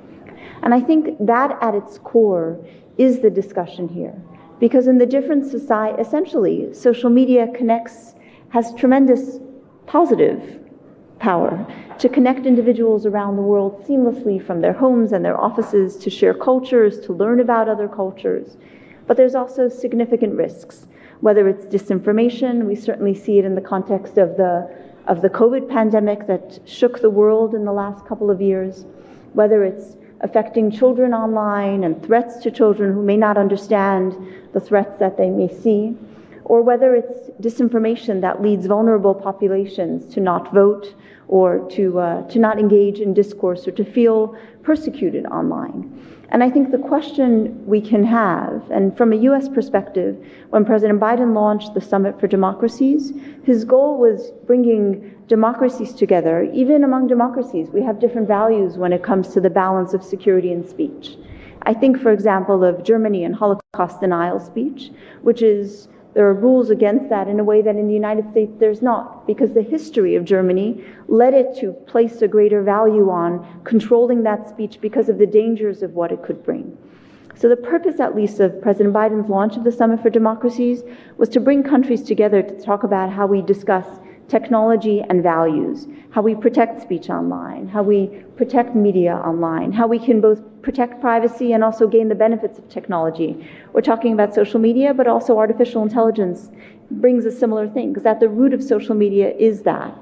And 0.62 0.74
I 0.74 0.80
think 0.80 1.16
that 1.20 1.58
at 1.62 1.74
its 1.74 1.98
core 1.98 2.58
is 2.98 3.20
the 3.20 3.30
discussion 3.30 3.88
here. 3.88 4.14
Because 4.58 4.86
in 4.86 4.98
the 4.98 5.06
different 5.06 5.44
society, 5.46 6.00
essentially, 6.00 6.72
social 6.72 7.10
media 7.10 7.48
connects, 7.54 8.14
has 8.50 8.74
tremendous 8.74 9.38
positive 9.86 10.60
power 11.18 11.66
to 11.98 12.08
connect 12.08 12.46
individuals 12.46 13.06
around 13.06 13.36
the 13.36 13.42
world 13.42 13.84
seamlessly 13.86 14.44
from 14.44 14.60
their 14.60 14.72
homes 14.72 15.12
and 15.12 15.24
their 15.24 15.38
offices 15.38 15.96
to 15.96 16.10
share 16.10 16.34
cultures, 16.34 17.00
to 17.00 17.12
learn 17.12 17.40
about 17.40 17.68
other 17.68 17.88
cultures. 17.88 18.56
But 19.06 19.16
there's 19.16 19.34
also 19.34 19.68
significant 19.68 20.34
risks, 20.34 20.86
whether 21.20 21.48
it's 21.48 21.64
disinformation, 21.64 22.64
we 22.66 22.74
certainly 22.74 23.14
see 23.14 23.38
it 23.38 23.44
in 23.44 23.54
the 23.54 23.60
context 23.60 24.18
of 24.18 24.36
the, 24.36 24.68
of 25.06 25.22
the 25.22 25.28
COVID 25.30 25.68
pandemic 25.68 26.26
that 26.26 26.60
shook 26.66 27.00
the 27.00 27.10
world 27.10 27.54
in 27.54 27.64
the 27.64 27.72
last 27.72 28.04
couple 28.06 28.30
of 28.30 28.40
years, 28.40 28.84
whether 29.32 29.64
it's 29.64 29.96
affecting 30.20 30.70
children 30.70 31.12
online 31.12 31.84
and 31.84 32.02
threats 32.02 32.38
to 32.38 32.50
children 32.50 32.92
who 32.92 33.02
may 33.02 33.16
not 33.16 33.36
understand 33.36 34.16
the 34.52 34.60
threats 34.60 34.98
that 34.98 35.16
they 35.16 35.30
may 35.30 35.48
see, 35.48 35.96
or 36.44 36.62
whether 36.62 36.94
it's 36.94 37.30
disinformation 37.40 38.20
that 38.20 38.40
leads 38.40 38.66
vulnerable 38.66 39.14
populations 39.14 40.12
to 40.14 40.20
not 40.20 40.52
vote 40.52 40.94
or 41.28 41.68
to, 41.70 41.98
uh, 41.98 42.28
to 42.28 42.38
not 42.38 42.58
engage 42.58 43.00
in 43.00 43.12
discourse 43.12 43.66
or 43.66 43.72
to 43.72 43.84
feel 43.84 44.36
persecuted 44.62 45.26
online. 45.26 46.15
And 46.30 46.42
I 46.42 46.50
think 46.50 46.70
the 46.70 46.78
question 46.78 47.64
we 47.66 47.80
can 47.80 48.02
have, 48.04 48.68
and 48.70 48.96
from 48.96 49.12
a 49.12 49.16
US 49.16 49.48
perspective, 49.48 50.16
when 50.50 50.64
President 50.64 51.00
Biden 51.00 51.34
launched 51.34 51.74
the 51.74 51.80
Summit 51.80 52.18
for 52.18 52.26
Democracies, 52.26 53.12
his 53.44 53.64
goal 53.64 53.98
was 53.98 54.32
bringing 54.46 55.14
democracies 55.28 55.92
together. 55.92 56.42
Even 56.52 56.84
among 56.84 57.06
democracies, 57.06 57.68
we 57.70 57.82
have 57.82 58.00
different 58.00 58.26
values 58.26 58.76
when 58.76 58.92
it 58.92 59.02
comes 59.02 59.28
to 59.28 59.40
the 59.40 59.50
balance 59.50 59.94
of 59.94 60.02
security 60.02 60.52
and 60.52 60.68
speech. 60.68 61.16
I 61.62 61.74
think, 61.74 62.00
for 62.00 62.12
example, 62.12 62.64
of 62.64 62.82
Germany 62.82 63.24
and 63.24 63.34
Holocaust 63.34 64.00
denial 64.00 64.40
speech, 64.40 64.90
which 65.22 65.42
is 65.42 65.88
there 66.16 66.26
are 66.26 66.32
rules 66.32 66.70
against 66.70 67.10
that 67.10 67.28
in 67.28 67.38
a 67.38 67.44
way 67.44 67.60
that 67.60 67.76
in 67.76 67.88
the 67.88 67.92
United 67.92 68.30
States 68.30 68.50
there's 68.58 68.80
not, 68.80 69.26
because 69.26 69.52
the 69.52 69.60
history 69.60 70.16
of 70.16 70.24
Germany 70.24 70.82
led 71.08 71.34
it 71.34 71.54
to 71.60 71.72
place 71.86 72.22
a 72.22 72.26
greater 72.26 72.62
value 72.62 73.10
on 73.10 73.46
controlling 73.64 74.22
that 74.22 74.48
speech 74.48 74.80
because 74.80 75.10
of 75.10 75.18
the 75.18 75.26
dangers 75.26 75.82
of 75.82 75.92
what 75.92 76.10
it 76.10 76.22
could 76.22 76.42
bring. 76.42 76.74
So, 77.34 77.50
the 77.50 77.56
purpose, 77.56 78.00
at 78.00 78.16
least, 78.16 78.40
of 78.40 78.62
President 78.62 78.94
Biden's 78.94 79.28
launch 79.28 79.58
of 79.58 79.64
the 79.64 79.70
Summit 79.70 80.00
for 80.00 80.08
Democracies 80.08 80.84
was 81.18 81.28
to 81.28 81.38
bring 81.38 81.62
countries 81.62 82.02
together 82.02 82.40
to 82.42 82.60
talk 82.62 82.82
about 82.82 83.10
how 83.10 83.26
we 83.26 83.42
discuss 83.42 83.86
technology 84.28 85.02
and 85.08 85.22
values, 85.22 85.86
how 86.10 86.20
we 86.20 86.34
protect 86.34 86.82
speech 86.82 87.10
online, 87.10 87.68
how 87.68 87.82
we 87.82 88.08
protect 88.36 88.74
media 88.74 89.14
online, 89.14 89.72
how 89.72 89.86
we 89.86 89.98
can 89.98 90.20
both 90.20 90.40
protect 90.62 91.00
privacy 91.00 91.52
and 91.52 91.62
also 91.62 91.86
gain 91.86 92.08
the 92.08 92.14
benefits 92.14 92.58
of 92.58 92.68
technology. 92.68 93.48
We're 93.72 93.82
talking 93.82 94.12
about 94.12 94.34
social 94.34 94.58
media, 94.58 94.92
but 94.92 95.06
also 95.06 95.38
artificial 95.38 95.82
intelligence 95.82 96.50
brings 96.90 97.24
a 97.24 97.30
similar 97.30 97.68
thing, 97.68 97.92
because 97.92 98.06
at 98.06 98.20
the 98.20 98.28
root 98.28 98.52
of 98.52 98.62
social 98.62 98.94
media 98.94 99.30
is 99.38 99.62
that. 99.62 99.96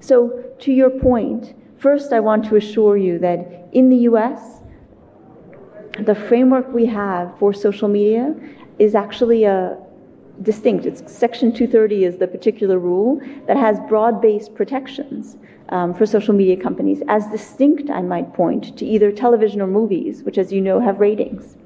So, 0.00 0.44
to 0.60 0.72
your 0.72 0.90
point, 0.90 1.54
first 1.78 2.12
I 2.12 2.20
want 2.20 2.44
to 2.46 2.56
assure 2.56 2.96
you 2.96 3.18
that 3.18 3.68
in 3.72 3.88
the 3.88 3.96
US, 4.10 4.62
the 5.98 6.14
framework 6.14 6.72
we 6.72 6.86
have 6.86 7.36
for 7.38 7.52
social 7.52 7.88
media 7.88 8.34
is 8.78 8.94
actually 8.94 9.44
a, 9.44 9.76
distinct. 10.42 10.86
It's 10.86 11.12
Section 11.12 11.52
230 11.52 12.04
is 12.04 12.16
the 12.18 12.28
particular 12.28 12.78
rule 12.78 13.20
that 13.46 13.56
has 13.56 13.78
broad-based 13.88 14.54
protections 14.54 15.36
um, 15.70 15.92
for 15.92 16.06
social 16.06 16.34
media 16.34 16.56
companies, 16.56 17.02
as 17.08 17.26
distinct, 17.26 17.90
I 17.90 18.02
might 18.02 18.32
point, 18.32 18.76
to 18.78 18.86
either 18.86 19.12
television 19.12 19.60
or 19.60 19.66
movies, 19.66 20.22
which, 20.22 20.38
as 20.38 20.52
you 20.52 20.60
know, 20.60 20.80
have 20.80 21.00
ratings. 21.00 21.56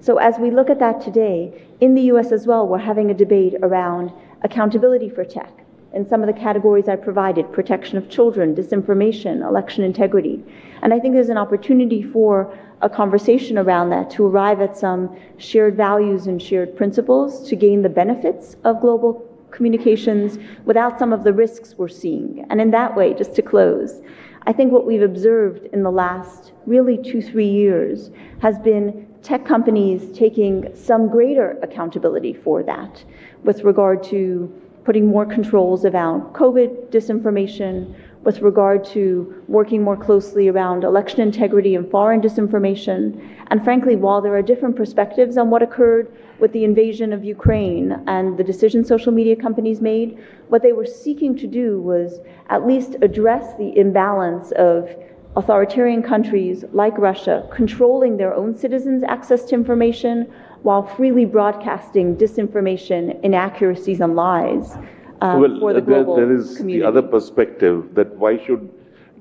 So 0.00 0.18
as 0.18 0.38
we 0.38 0.50
look 0.50 0.70
at 0.70 0.78
that 0.80 1.00
today, 1.00 1.62
in 1.80 1.94
the 1.94 2.02
US 2.12 2.32
as 2.32 2.46
well, 2.46 2.66
we're 2.66 2.78
having 2.78 3.10
a 3.10 3.14
debate 3.14 3.54
around 3.62 4.12
accountability 4.42 5.08
for 5.08 5.24
tech 5.24 5.50
in 5.94 6.06
some 6.08 6.22
of 6.22 6.26
the 6.26 6.38
categories 6.38 6.88
I 6.88 6.96
provided 6.96 7.50
protection 7.52 7.96
of 7.96 8.10
children, 8.10 8.54
disinformation, 8.54 9.46
election 9.46 9.84
integrity. 9.84 10.42
And 10.82 10.92
I 10.92 10.98
think 10.98 11.14
there's 11.14 11.28
an 11.28 11.38
opportunity 11.38 12.02
for 12.02 12.52
a 12.84 12.88
conversation 12.90 13.56
around 13.56 13.88
that 13.88 14.10
to 14.10 14.26
arrive 14.26 14.60
at 14.60 14.76
some 14.76 15.16
shared 15.38 15.74
values 15.74 16.26
and 16.26 16.40
shared 16.40 16.76
principles 16.76 17.48
to 17.48 17.56
gain 17.56 17.80
the 17.80 17.88
benefits 17.88 18.56
of 18.64 18.78
global 18.82 19.26
communications 19.50 20.38
without 20.66 20.98
some 20.98 21.10
of 21.10 21.24
the 21.24 21.32
risks 21.32 21.74
we're 21.78 21.88
seeing. 21.88 22.44
And 22.50 22.60
in 22.60 22.70
that 22.72 22.94
way, 22.94 23.14
just 23.14 23.34
to 23.36 23.42
close, 23.42 24.02
I 24.46 24.52
think 24.52 24.70
what 24.70 24.86
we've 24.86 25.02
observed 25.02 25.64
in 25.72 25.82
the 25.82 25.90
last 25.90 26.52
really 26.66 26.98
two, 26.98 27.22
three 27.22 27.48
years 27.48 28.10
has 28.42 28.58
been 28.58 29.08
tech 29.22 29.46
companies 29.46 30.14
taking 30.14 30.68
some 30.74 31.08
greater 31.08 31.52
accountability 31.62 32.34
for 32.34 32.62
that 32.64 33.02
with 33.44 33.62
regard 33.62 34.02
to 34.04 34.52
putting 34.84 35.06
more 35.06 35.24
controls 35.24 35.86
around 35.86 36.20
COVID 36.34 36.90
disinformation, 36.90 37.94
with 38.24 38.40
regard 38.40 38.82
to 38.84 39.42
working 39.48 39.82
more 39.82 39.96
closely 39.96 40.48
around 40.48 40.82
election 40.82 41.20
integrity 41.20 41.74
and 41.74 41.90
foreign 41.90 42.20
disinformation. 42.20 43.20
And 43.48 43.62
frankly, 43.62 43.96
while 43.96 44.22
there 44.22 44.34
are 44.34 44.42
different 44.42 44.76
perspectives 44.76 45.36
on 45.36 45.50
what 45.50 45.62
occurred 45.62 46.10
with 46.40 46.52
the 46.52 46.64
invasion 46.64 47.12
of 47.12 47.22
Ukraine 47.22 47.92
and 48.06 48.36
the 48.36 48.44
decision 48.44 48.84
social 48.84 49.12
media 49.12 49.36
companies 49.36 49.80
made, 49.80 50.18
what 50.48 50.62
they 50.62 50.72
were 50.72 50.86
seeking 50.86 51.36
to 51.36 51.46
do 51.46 51.80
was 51.80 52.20
at 52.48 52.66
least 52.66 52.96
address 53.02 53.54
the 53.58 53.76
imbalance 53.78 54.50
of 54.52 54.88
authoritarian 55.36 56.02
countries 56.02 56.64
like 56.72 56.96
Russia 56.96 57.46
controlling 57.52 58.16
their 58.16 58.34
own 58.34 58.56
citizens' 58.56 59.02
access 59.02 59.44
to 59.44 59.54
information 59.54 60.32
while 60.62 60.86
freely 60.86 61.24
broadcasting 61.24 62.16
disinformation, 62.16 63.20
inaccuracies, 63.22 64.00
and 64.00 64.14
lies 64.16 64.78
uh, 65.24 65.38
well, 65.38 65.58
for 65.60 65.72
the 65.74 65.80
there, 65.80 66.04
there 66.04 66.32
is 66.32 66.56
community. 66.56 66.80
the 66.80 66.86
other 66.88 67.02
perspective 67.02 67.94
that 67.94 68.14
why 68.16 68.36
should 68.44 68.70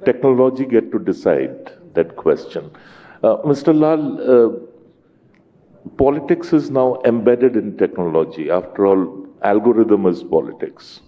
technology 0.05 0.65
get 0.65 0.91
to 0.91 0.99
decide 0.99 1.71
that 1.93 2.15
question? 2.15 2.69
Uh, 3.23 3.37
Mr. 3.51 3.73
Lal, 3.73 4.01
uh, 4.35 4.49
politics 5.97 6.53
is 6.53 6.69
now 6.69 7.01
embedded 7.05 7.55
in 7.55 7.77
technology. 7.77 8.49
After 8.49 8.85
all, 8.87 9.27
algorithm 9.43 10.05
is 10.05 10.23
politics. 10.23 11.01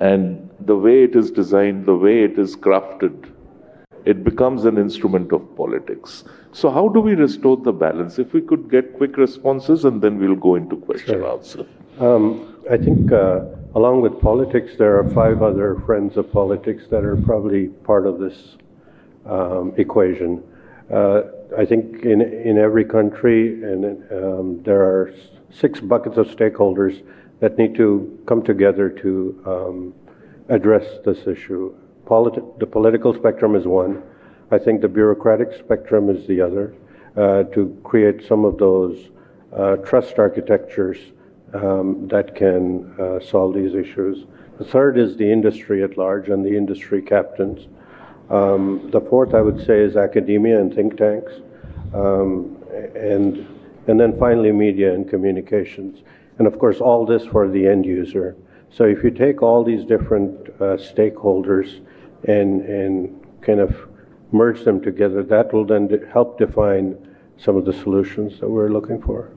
And 0.00 0.48
the 0.60 0.76
way 0.76 1.02
it 1.02 1.16
is 1.16 1.30
designed, 1.30 1.86
the 1.86 1.96
way 1.96 2.22
it 2.22 2.38
is 2.38 2.56
crafted, 2.56 3.32
it 4.04 4.22
becomes 4.24 4.64
an 4.64 4.78
instrument 4.78 5.32
of 5.32 5.42
politics. 5.56 6.24
So, 6.52 6.70
how 6.70 6.88
do 6.88 7.00
we 7.00 7.14
restore 7.14 7.56
the 7.56 7.72
balance? 7.72 8.18
If 8.18 8.32
we 8.32 8.40
could 8.40 8.70
get 8.70 8.96
quick 8.96 9.16
responses, 9.16 9.84
and 9.84 10.00
then 10.00 10.18
we'll 10.18 10.36
go 10.36 10.54
into 10.54 10.76
question 10.76 11.14
Sure. 11.20 11.32
answer. 11.32 11.66
Um, 11.98 12.54
I 12.70 12.76
think, 12.76 13.10
uh, 13.12 13.40
along 13.78 14.00
with 14.00 14.20
politics, 14.20 14.72
there 14.76 14.98
are 14.98 15.08
five 15.10 15.40
other 15.40 15.76
friends 15.86 16.16
of 16.16 16.32
politics 16.32 16.82
that 16.90 17.04
are 17.04 17.16
probably 17.16 17.68
part 17.90 18.08
of 18.08 18.18
this 18.18 18.56
um, 19.24 19.72
equation. 19.76 20.42
Uh, 20.92 21.20
I 21.56 21.64
think 21.64 22.02
in 22.02 22.20
in 22.20 22.58
every 22.58 22.84
country, 22.84 23.40
and 23.62 23.80
um, 24.20 24.46
there 24.64 24.82
are 24.82 25.14
six 25.62 25.78
buckets 25.92 26.16
of 26.16 26.26
stakeholders 26.38 26.94
that 27.38 27.56
need 27.56 27.76
to 27.76 27.88
come 28.26 28.42
together 28.42 28.88
to 29.04 29.12
um, 29.52 29.94
address 30.48 30.86
this 31.04 31.20
issue. 31.34 31.72
Polit- 32.04 32.58
the 32.58 32.66
political 32.66 33.14
spectrum 33.14 33.54
is 33.54 33.64
one. 33.64 34.02
I 34.50 34.58
think 34.58 34.80
the 34.80 34.92
bureaucratic 34.98 35.50
spectrum 35.64 36.10
is 36.10 36.26
the 36.26 36.40
other. 36.40 36.74
Uh, 37.16 37.42
to 37.54 37.60
create 37.84 38.26
some 38.30 38.44
of 38.44 38.58
those 38.58 38.96
uh, 39.52 39.76
trust 39.88 40.18
architectures 40.18 40.98
um, 41.54 42.08
that 42.08 42.34
can 42.34 42.94
uh, 43.00 43.20
solve 43.20 43.54
these 43.54 43.74
issues. 43.74 44.26
The 44.58 44.64
third 44.64 44.98
is 44.98 45.16
the 45.16 45.30
industry 45.30 45.82
at 45.82 45.96
large 45.96 46.28
and 46.28 46.44
the 46.44 46.56
industry 46.56 47.00
captains. 47.00 47.68
Um, 48.30 48.90
the 48.90 49.00
fourth, 49.00 49.34
I 49.34 49.40
would 49.40 49.64
say, 49.64 49.80
is 49.80 49.96
academia 49.96 50.60
and 50.60 50.74
think 50.74 50.96
tanks. 50.96 51.32
Um, 51.94 52.62
and, 52.94 53.46
and 53.86 53.98
then 53.98 54.18
finally, 54.18 54.52
media 54.52 54.92
and 54.92 55.08
communications. 55.08 56.02
And 56.38 56.46
of 56.46 56.58
course, 56.58 56.80
all 56.80 57.06
this 57.06 57.24
for 57.24 57.48
the 57.48 57.66
end 57.66 57.86
user. 57.86 58.36
So 58.70 58.84
if 58.84 59.02
you 59.02 59.10
take 59.10 59.42
all 59.42 59.64
these 59.64 59.84
different 59.84 60.48
uh, 60.60 60.76
stakeholders 60.76 61.80
and, 62.24 62.62
and 62.62 63.42
kind 63.42 63.60
of 63.60 63.88
merge 64.32 64.64
them 64.64 64.82
together, 64.82 65.22
that 65.22 65.54
will 65.54 65.64
then 65.64 65.88
help 66.12 66.38
define 66.38 66.96
some 67.38 67.56
of 67.56 67.64
the 67.64 67.72
solutions 67.72 68.40
that 68.40 68.48
we're 68.48 68.68
looking 68.68 69.00
for. 69.00 69.30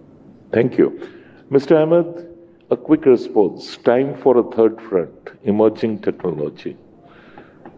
Thank 0.52 0.78
you. 0.78 1.21
Mr. 1.52 1.76
Ahmed, 1.76 2.30
a 2.70 2.78
quick 2.78 3.06
response. 3.06 3.76
Time 3.76 4.16
for 4.16 4.38
a 4.38 4.44
third 4.56 4.82
front, 4.84 5.32
emerging 5.44 6.00
technology. 6.00 6.78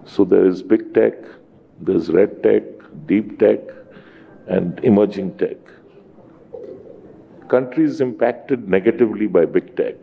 So 0.05 0.23
there 0.23 0.45
is 0.45 0.61
big 0.61 0.93
tech, 0.93 1.15
there's 1.81 2.11
red 2.11 2.43
tech, 2.43 2.61
deep 3.07 3.39
tech, 3.39 3.61
and 4.45 4.79
emerging 4.83 5.39
tech. 5.39 5.57
Countries 7.49 7.99
impacted 7.99 8.69
negatively 8.69 9.25
by 9.25 9.45
big 9.45 9.75
tech 9.75 9.95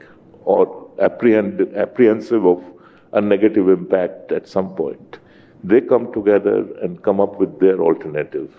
or 0.45 0.91
apprehensive 1.01 2.45
of 2.45 2.65
a 3.13 3.21
negative 3.21 3.69
impact 3.69 4.33
at 4.33 4.49
some 4.49 4.75
point, 4.75 5.21
they 5.63 5.81
come 5.81 6.13
together 6.13 6.67
and 6.83 7.01
come 7.05 7.21
up 7.21 7.39
with 7.39 7.61
their 7.61 7.81
alternative. 7.81 8.53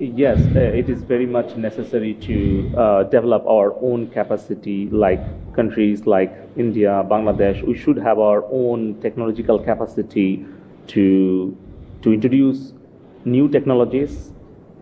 Yes, 0.00 0.38
uh, 0.54 0.60
it 0.60 0.88
is 0.88 1.02
very 1.02 1.26
much 1.26 1.56
necessary 1.56 2.14
to 2.14 2.72
uh, 2.76 3.02
develop 3.04 3.44
our 3.48 3.74
own 3.82 4.06
capacity, 4.10 4.88
like 4.90 5.18
countries 5.56 6.06
like 6.06 6.32
India, 6.56 7.04
Bangladesh. 7.10 7.66
We 7.66 7.76
should 7.76 7.96
have 7.98 8.20
our 8.20 8.44
own 8.52 9.00
technological 9.00 9.58
capacity 9.58 10.46
to, 10.88 11.56
to 12.02 12.12
introduce 12.12 12.74
new 13.24 13.48
technologies, 13.48 14.30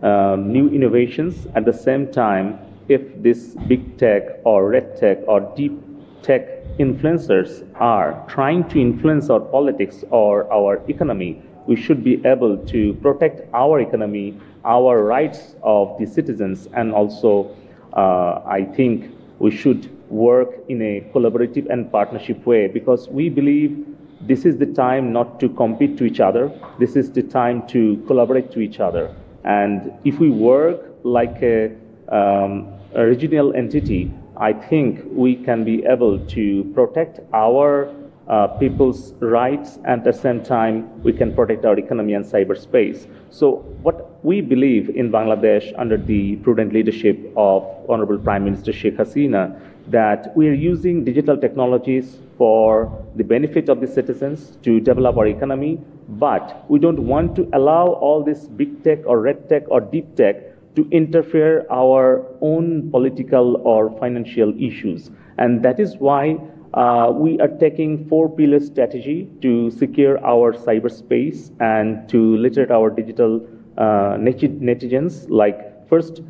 uh, 0.03 0.35
new 0.39 0.69
innovations. 0.69 1.47
At 1.55 1.65
the 1.65 1.73
same 1.73 2.11
time, 2.11 2.59
if 2.87 3.01
this 3.23 3.55
big 3.67 3.97
tech 3.97 4.21
or 4.43 4.69
red 4.69 4.97
tech 4.97 5.17
or 5.27 5.39
deep 5.55 5.81
tech 6.21 6.63
influencers 6.77 7.67
are 7.79 8.23
trying 8.29 8.69
to 8.69 8.79
influence 8.79 9.31
our 9.31 9.39
politics 9.39 10.03
or 10.11 10.51
our 10.53 10.79
economy, 10.87 11.41
we 11.65 11.75
should 11.75 12.03
be 12.03 12.23
able 12.23 12.55
to 12.67 12.93
protect 13.01 13.41
our 13.53 13.79
economy, 13.79 14.39
our 14.67 15.03
rights 15.03 15.55
of 15.63 15.97
the 15.97 16.05
citizens, 16.05 16.67
and 16.73 16.93
also, 16.93 17.55
uh, 17.93 18.41
I 18.45 18.67
think 18.75 19.15
we 19.39 19.49
should 19.49 19.89
work 20.11 20.49
in 20.67 20.81
a 20.81 21.01
collaborative 21.13 21.69
and 21.69 21.91
partnership 21.91 22.45
way 22.45 22.67
because 22.67 23.07
we 23.09 23.29
believe 23.29 23.85
this 24.21 24.45
is 24.45 24.57
the 24.57 24.65
time 24.65 25.13
not 25.13 25.39
to 25.39 25.49
compete 25.49 25.97
to 25.97 26.03
each 26.05 26.19
other. 26.19 26.51
This 26.79 26.95
is 26.95 27.11
the 27.11 27.23
time 27.23 27.67
to 27.67 28.03
collaborate 28.07 28.51
to 28.51 28.59
each 28.59 28.79
other. 28.79 29.15
And 29.43 29.93
if 30.03 30.19
we 30.19 30.29
work 30.29 30.95
like 31.03 31.41
a, 31.41 31.71
um, 32.09 32.73
a 32.93 33.05
regional 33.05 33.53
entity, 33.55 34.11
I 34.35 34.53
think 34.53 35.01
we 35.07 35.35
can 35.35 35.63
be 35.63 35.85
able 35.85 36.19
to 36.19 36.71
protect 36.75 37.19
our 37.33 37.93
uh, 38.27 38.47
people's 38.59 39.13
rights 39.19 39.77
and 39.85 39.99
at 39.99 40.03
the 40.03 40.13
same 40.13 40.43
time 40.43 41.01
we 41.01 41.13
can 41.13 41.33
protect 41.33 41.63
our 41.63 41.79
economy 41.79 42.13
and 42.13 42.25
cyberspace. 42.25 43.07
So 43.29 43.57
what 43.81 44.06
we 44.27 44.41
believe 44.41 44.89
in 44.89 45.09
Bangladesh 45.09 45.73
under 45.81 45.95
the 45.95 46.35
prudent 46.37 46.73
leadership 46.73 47.17
of 47.37 47.65
Honorable 47.87 48.17
Prime 48.17 48.43
Minister 48.43 48.73
Sheikh 48.73 48.97
Hasina 48.97 49.43
that 49.87 50.35
we 50.35 50.49
are 50.49 50.59
using 50.71 51.05
digital 51.05 51.37
technologies 51.37 52.17
for 52.37 52.71
the 53.15 53.23
benefit 53.23 53.69
of 53.69 53.79
the 53.79 53.87
citizens 53.87 54.57
to 54.63 54.81
develop 54.81 55.15
our 55.15 55.27
economy, 55.27 55.79
but 56.09 56.65
we 56.69 56.77
don't 56.77 56.99
want 56.99 57.37
to 57.37 57.47
allow 57.53 57.93
all 58.07 58.21
this 58.21 58.49
big 58.49 58.83
tech 58.83 58.99
or 59.05 59.21
red 59.21 59.47
tech 59.47 59.63
or 59.69 59.79
deep 59.79 60.13
tech 60.17 60.35
to 60.75 60.85
interfere 60.91 61.65
our 61.71 62.25
own 62.41 62.91
political 62.91 63.61
or 63.63 63.97
financial 63.97 64.53
issues. 64.61 65.09
And 65.37 65.63
that 65.63 65.79
is 65.79 65.95
why 65.99 66.37
uh, 66.73 67.11
we 67.15 67.39
are 67.39 67.47
taking 67.47 68.09
four 68.09 68.27
pillar 68.29 68.59
strategy 68.59 69.29
to 69.41 69.71
secure 69.71 70.19
our 70.25 70.51
cyberspace 70.51 71.49
and 71.61 72.09
to 72.09 72.35
literate 72.35 72.71
our 72.71 72.89
digital 72.89 73.47
netizens. 73.77 75.29
Like 75.29 75.87
first, 75.89 76.21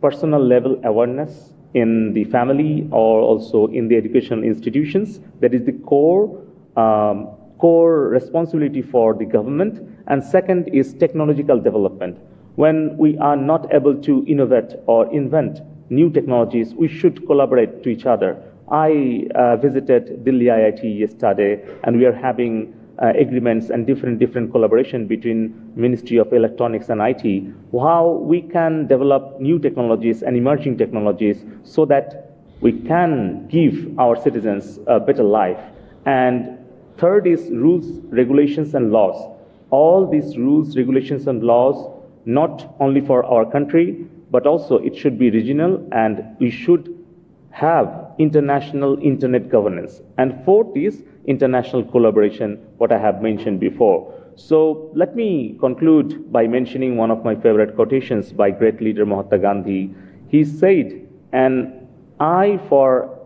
personal 0.00 0.44
level 0.44 0.80
awareness 0.84 1.52
in 1.74 2.12
the 2.12 2.24
family 2.24 2.88
or 2.90 3.20
also 3.20 3.66
in 3.68 3.88
the 3.88 3.96
educational 3.96 4.42
institutions. 4.44 5.20
That 5.40 5.54
is 5.54 5.64
the 5.64 5.72
core 5.72 6.42
um, 6.76 7.28
core 7.58 8.08
responsibility 8.08 8.82
for 8.82 9.14
the 9.14 9.24
government. 9.24 9.88
And 10.08 10.22
second 10.22 10.68
is 10.72 10.94
technological 10.94 11.60
development. 11.60 12.18
When 12.56 12.96
we 12.98 13.16
are 13.18 13.36
not 13.36 13.72
able 13.72 13.94
to 14.02 14.24
innovate 14.26 14.74
or 14.86 15.10
invent 15.12 15.60
new 15.88 16.10
technologies, 16.10 16.74
we 16.74 16.88
should 16.88 17.24
collaborate 17.26 17.82
to 17.84 17.88
each 17.88 18.04
other. 18.04 18.42
I 18.70 19.28
uh, 19.34 19.56
visited 19.56 20.24
Delhi 20.24 20.46
IIT 20.46 20.98
yesterday, 20.98 21.62
and 21.84 21.98
we 21.98 22.04
are 22.04 22.12
having 22.12 22.74
uh, 23.02 23.12
agreements 23.18 23.70
and 23.70 23.86
different 23.86 24.18
different 24.18 24.52
collaboration 24.52 25.06
between 25.06 25.72
Ministry 25.74 26.18
of 26.18 26.32
Electronics 26.32 26.88
and 26.88 27.00
IT. 27.02 27.52
How 27.72 28.22
we 28.22 28.42
can 28.42 28.86
develop 28.86 29.40
new 29.40 29.58
technologies 29.58 30.22
and 30.22 30.36
emerging 30.36 30.78
technologies 30.78 31.44
so 31.64 31.84
that 31.86 32.30
we 32.60 32.72
can 32.72 33.48
give 33.48 33.98
our 33.98 34.14
citizens 34.14 34.78
a 34.86 35.00
better 35.00 35.24
life. 35.24 35.58
And 36.06 36.58
third 36.96 37.26
is 37.26 37.50
rules, 37.50 37.86
regulations, 38.10 38.74
and 38.74 38.92
laws. 38.92 39.28
All 39.70 40.08
these 40.08 40.36
rules, 40.38 40.76
regulations, 40.76 41.26
and 41.26 41.42
laws, 41.42 41.90
not 42.24 42.76
only 42.78 43.00
for 43.00 43.24
our 43.24 43.44
country, 43.50 44.06
but 44.30 44.46
also 44.46 44.78
it 44.78 44.96
should 44.96 45.18
be 45.18 45.30
regional, 45.30 45.86
and 45.90 46.24
we 46.38 46.50
should 46.50 47.04
have 47.50 48.12
international 48.18 48.98
internet 49.02 49.48
governance. 49.48 50.00
And 50.18 50.44
fourth 50.44 50.76
is 50.76 51.02
international 51.26 51.84
collaboration, 51.84 52.56
what 52.78 52.92
I 52.92 52.98
have 52.98 53.22
mentioned 53.22 53.60
before. 53.60 54.12
So 54.34 54.90
let 54.94 55.14
me 55.14 55.56
conclude 55.60 56.32
by 56.32 56.46
mentioning 56.46 56.96
one 56.96 57.10
of 57.10 57.24
my 57.24 57.34
favorite 57.34 57.74
quotations 57.76 58.32
by 58.32 58.50
great 58.50 58.80
leader 58.80 59.04
Mahatma 59.04 59.38
Gandhi. 59.38 59.94
He 60.28 60.44
said, 60.44 61.06
an 61.32 61.88
eye 62.18 62.58
for 62.68 63.18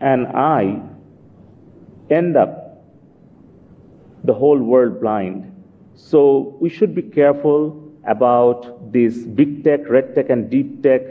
an 0.00 0.26
eye 0.26 0.80
end 2.10 2.36
up 2.36 2.82
the 4.24 4.34
whole 4.34 4.58
world 4.58 5.00
blind. 5.00 5.50
So 5.94 6.56
we 6.60 6.68
should 6.68 6.94
be 6.94 7.02
careful 7.02 7.80
about 8.06 8.92
this 8.92 9.18
big 9.18 9.64
tech, 9.64 9.88
red 9.88 10.14
tech, 10.14 10.30
and 10.30 10.50
deep 10.50 10.82
tech 10.82 11.02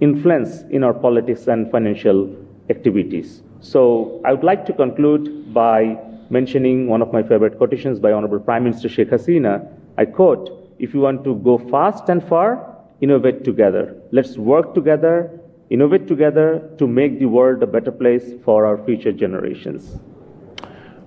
influence 0.00 0.62
in 0.70 0.82
our 0.82 0.92
politics 0.92 1.46
and 1.46 1.70
financial 1.70 2.34
activities. 2.70 3.42
So 3.64 4.20
I 4.26 4.32
would 4.32 4.44
like 4.44 4.66
to 4.66 4.74
conclude 4.74 5.54
by 5.54 5.96
mentioning 6.28 6.86
one 6.86 7.00
of 7.00 7.14
my 7.14 7.22
favorite 7.22 7.56
quotations 7.56 7.98
by 7.98 8.12
Honorable 8.12 8.38
Prime 8.38 8.64
Minister 8.64 8.90
Sheikh 8.90 9.08
Hasina. 9.08 9.66
I 9.96 10.04
quote, 10.04 10.50
if 10.78 10.92
you 10.92 11.00
want 11.00 11.24
to 11.24 11.36
go 11.36 11.56
fast 11.56 12.10
and 12.10 12.22
far, 12.22 12.76
innovate 13.00 13.42
together. 13.42 13.96
Let's 14.12 14.36
work 14.36 14.74
together, 14.74 15.40
innovate 15.70 16.06
together 16.06 16.70
to 16.76 16.86
make 16.86 17.18
the 17.18 17.24
world 17.24 17.62
a 17.62 17.66
better 17.66 17.90
place 17.90 18.34
for 18.44 18.66
our 18.66 18.76
future 18.84 19.12
generations. 19.12 19.98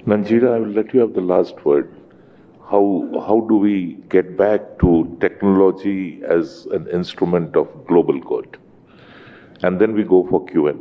Nanjira, 0.07 0.55
I 0.55 0.59
will 0.59 0.73
let 0.79 0.95
you 0.95 1.01
have 1.01 1.13
the 1.13 1.21
last 1.21 1.63
word. 1.63 1.93
How, 2.71 3.07
how 3.27 3.41
do 3.41 3.57
we 3.57 3.99
get 4.09 4.35
back 4.35 4.79
to 4.79 5.15
technology 5.19 6.23
as 6.27 6.65
an 6.71 6.87
instrument 6.87 7.55
of 7.55 7.67
global 7.85 8.19
good? 8.19 8.57
And 9.63 9.79
then 9.79 9.93
we 9.93 10.03
go 10.03 10.25
for 10.29 10.45
q&a 10.45 10.73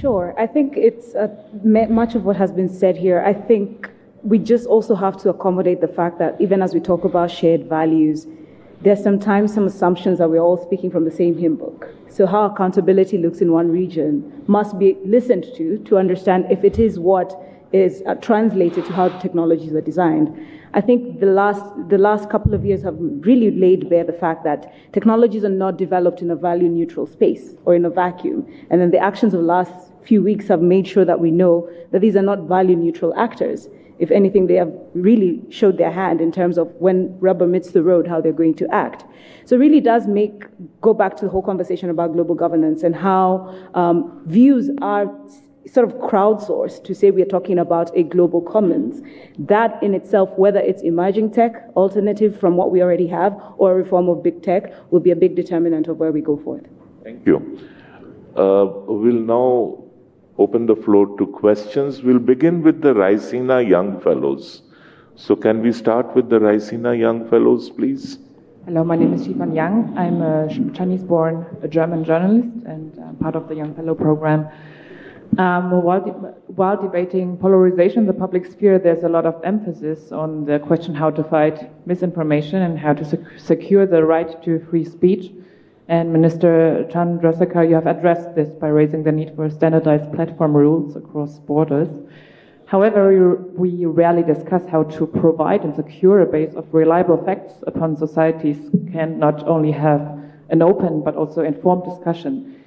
sure. 0.00 0.34
I 0.38 0.46
think 0.46 0.76
it's 0.76 1.14
uh, 1.14 1.28
much 1.62 2.14
of 2.14 2.24
what 2.24 2.36
has 2.36 2.52
been 2.52 2.68
said 2.68 2.96
here 2.96 3.22
i 3.24 3.32
think 3.32 3.90
we 4.22 4.38
just 4.38 4.66
also 4.66 4.94
have 4.94 5.16
to 5.22 5.30
accommodate 5.30 5.80
the 5.80 5.88
fact 5.88 6.18
that 6.18 6.40
even 6.40 6.62
as 6.62 6.74
we 6.74 6.80
talk 6.80 7.04
about 7.04 7.30
shared 7.30 7.68
values 7.68 8.26
there's 8.82 9.02
sometimes 9.02 9.54
some 9.54 9.66
assumptions 9.66 10.18
that 10.18 10.28
we're 10.28 10.40
all 10.40 10.56
speaking 10.56 10.90
from 10.90 11.04
the 11.04 11.10
same 11.10 11.38
hymn 11.38 11.54
book. 11.54 11.88
So 12.08 12.26
how 12.26 12.46
accountability 12.46 13.16
looks 13.16 13.40
in 13.40 13.52
one 13.52 13.70
region 13.70 14.42
must 14.48 14.78
be 14.78 14.96
listened 15.04 15.46
to 15.56 15.78
to 15.78 15.98
understand 15.98 16.46
if 16.50 16.64
it 16.64 16.78
is 16.78 16.98
what 16.98 17.32
is 17.72 18.02
uh, 18.06 18.14
translated 18.16 18.84
to 18.84 18.92
how 18.92 19.08
technologies 19.18 19.72
are 19.72 19.80
designed. 19.80 20.36
I 20.74 20.80
think 20.80 21.20
the 21.20 21.26
last, 21.26 21.62
the 21.88 21.98
last 21.98 22.30
couple 22.30 22.54
of 22.54 22.64
years 22.64 22.82
have 22.82 22.96
really 22.98 23.50
laid 23.50 23.90
bare 23.90 24.04
the 24.04 24.12
fact 24.12 24.42
that 24.44 24.72
technologies 24.92 25.44
are 25.44 25.50
not 25.50 25.76
developed 25.76 26.22
in 26.22 26.30
a 26.30 26.36
value 26.36 26.68
neutral 26.68 27.06
space 27.06 27.54
or 27.66 27.74
in 27.74 27.84
a 27.84 27.90
vacuum. 27.90 28.46
And 28.70 28.80
then 28.80 28.90
the 28.90 28.98
actions 28.98 29.34
of 29.34 29.40
the 29.40 29.46
last 29.46 29.92
few 30.02 30.22
weeks 30.22 30.48
have 30.48 30.62
made 30.62 30.86
sure 30.86 31.04
that 31.04 31.20
we 31.20 31.30
know 31.30 31.68
that 31.90 32.00
these 32.00 32.16
are 32.16 32.22
not 32.22 32.48
value 32.48 32.74
neutral 32.74 33.14
actors. 33.16 33.68
If 33.98 34.10
anything, 34.10 34.46
they 34.46 34.54
have 34.54 34.72
really 34.94 35.42
showed 35.50 35.76
their 35.76 35.92
hand 35.92 36.20
in 36.20 36.32
terms 36.32 36.56
of 36.56 36.68
when 36.76 37.16
rubber 37.20 37.46
meets 37.46 37.70
the 37.72 37.82
road, 37.82 38.08
how 38.08 38.20
they're 38.20 38.32
going 38.32 38.54
to 38.54 38.68
act. 38.74 39.04
So 39.44 39.56
it 39.56 39.58
really 39.58 39.80
does 39.80 40.06
make, 40.06 40.44
go 40.80 40.94
back 40.94 41.16
to 41.18 41.26
the 41.26 41.30
whole 41.30 41.42
conversation 41.42 41.90
about 41.90 42.14
global 42.14 42.34
governance 42.34 42.82
and 42.82 42.96
how 42.96 43.54
um, 43.74 44.22
views 44.26 44.70
are 44.80 45.14
sort 45.70 45.88
of 45.88 45.94
crowdsourced 46.00 46.84
to 46.84 46.94
say 46.94 47.10
we're 47.10 47.24
talking 47.24 47.58
about 47.58 47.96
a 47.96 48.02
global 48.02 48.40
commons. 48.40 49.02
That 49.38 49.82
in 49.82 49.94
itself, 49.94 50.30
whether 50.36 50.58
it's 50.58 50.82
emerging 50.82 51.32
tech, 51.32 51.68
alternative 51.76 52.38
from 52.38 52.56
what 52.56 52.70
we 52.70 52.82
already 52.82 53.06
have, 53.08 53.36
or 53.58 53.72
a 53.72 53.74
reform 53.74 54.08
of 54.08 54.22
big 54.22 54.42
tech, 54.42 54.72
will 54.90 55.00
be 55.00 55.10
a 55.10 55.16
big 55.16 55.36
determinant 55.36 55.88
of 55.88 55.98
where 55.98 56.12
we 56.12 56.20
go 56.20 56.36
forward. 56.36 56.68
Thank 57.04 57.26
you. 57.26 57.58
Uh, 58.36 58.66
we'll 58.86 59.14
now 59.14 59.84
open 60.38 60.66
the 60.66 60.76
floor 60.76 61.16
to 61.18 61.26
questions. 61.26 62.02
We'll 62.02 62.18
begin 62.18 62.62
with 62.62 62.80
the 62.80 62.94
Raisina 62.94 63.66
Young 63.68 64.00
Fellows. 64.00 64.62
So, 65.14 65.36
can 65.36 65.60
we 65.60 65.72
start 65.72 66.14
with 66.14 66.30
the 66.30 66.38
Raisina 66.38 66.98
Young 66.98 67.28
Fellows, 67.28 67.68
please? 67.70 68.18
Hello, 68.64 68.84
my 68.84 68.96
name 68.96 69.12
is 69.12 69.26
Xifan 69.26 69.54
Yang. 69.54 69.92
I'm 69.98 70.22
a 70.22 70.48
Chinese 70.72 71.02
born 71.02 71.44
German 71.68 72.04
journalist 72.04 72.48
and 72.64 72.96
I'm 72.98 73.16
part 73.16 73.34
of 73.34 73.48
the 73.48 73.56
Young 73.56 73.74
Fellow 73.74 73.94
program. 73.94 74.48
Um, 75.38 75.82
while, 75.82 76.04
de 76.04 76.10
while 76.60 76.76
debating 76.80 77.38
polarization 77.38 78.00
in 78.00 78.06
the 78.06 78.12
public 78.12 78.44
sphere, 78.44 78.78
there's 78.78 79.02
a 79.02 79.08
lot 79.08 79.24
of 79.24 79.40
emphasis 79.44 80.12
on 80.12 80.44
the 80.44 80.58
question 80.58 80.94
how 80.94 81.10
to 81.10 81.24
fight 81.24 81.70
misinformation 81.86 82.60
and 82.60 82.78
how 82.78 82.92
to 82.92 83.04
sec 83.04 83.20
secure 83.38 83.86
the 83.86 84.04
right 84.04 84.42
to 84.42 84.60
free 84.68 84.84
speech. 84.84 85.32
And 85.88 86.12
Minister 86.12 86.86
Chandrasekhar, 86.90 87.66
you 87.66 87.74
have 87.74 87.86
addressed 87.86 88.34
this 88.34 88.50
by 88.50 88.68
raising 88.68 89.04
the 89.04 89.12
need 89.12 89.34
for 89.34 89.48
standardized 89.48 90.12
platform 90.12 90.54
rules 90.54 90.96
across 90.96 91.38
borders. 91.38 91.88
However, 92.66 93.36
we 93.54 93.86
rarely 93.86 94.22
discuss 94.22 94.66
how 94.66 94.84
to 94.84 95.06
provide 95.06 95.64
and 95.64 95.74
secure 95.74 96.20
a 96.20 96.26
base 96.26 96.54
of 96.54 96.72
reliable 96.72 97.22
facts 97.24 97.54
upon 97.66 97.96
societies 97.96 98.58
can 98.92 99.18
not 99.18 99.46
only 99.48 99.72
have 99.72 100.02
an 100.50 100.60
open 100.60 101.02
but 101.02 101.16
also 101.16 101.42
informed 101.42 101.84
discussion. 101.84 102.61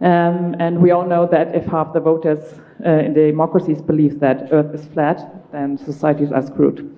Um, 0.00 0.56
and 0.58 0.80
we 0.80 0.90
all 0.90 1.06
know 1.06 1.26
that 1.26 1.54
if 1.54 1.66
half 1.66 1.92
the 1.92 2.00
voters 2.00 2.60
uh, 2.84 2.90
in 2.90 3.14
democracies 3.14 3.80
believe 3.80 4.20
that 4.20 4.48
Earth 4.52 4.74
is 4.74 4.84
flat, 4.86 5.50
then 5.52 5.78
societies 5.78 6.32
are 6.32 6.42
screwed. 6.42 6.94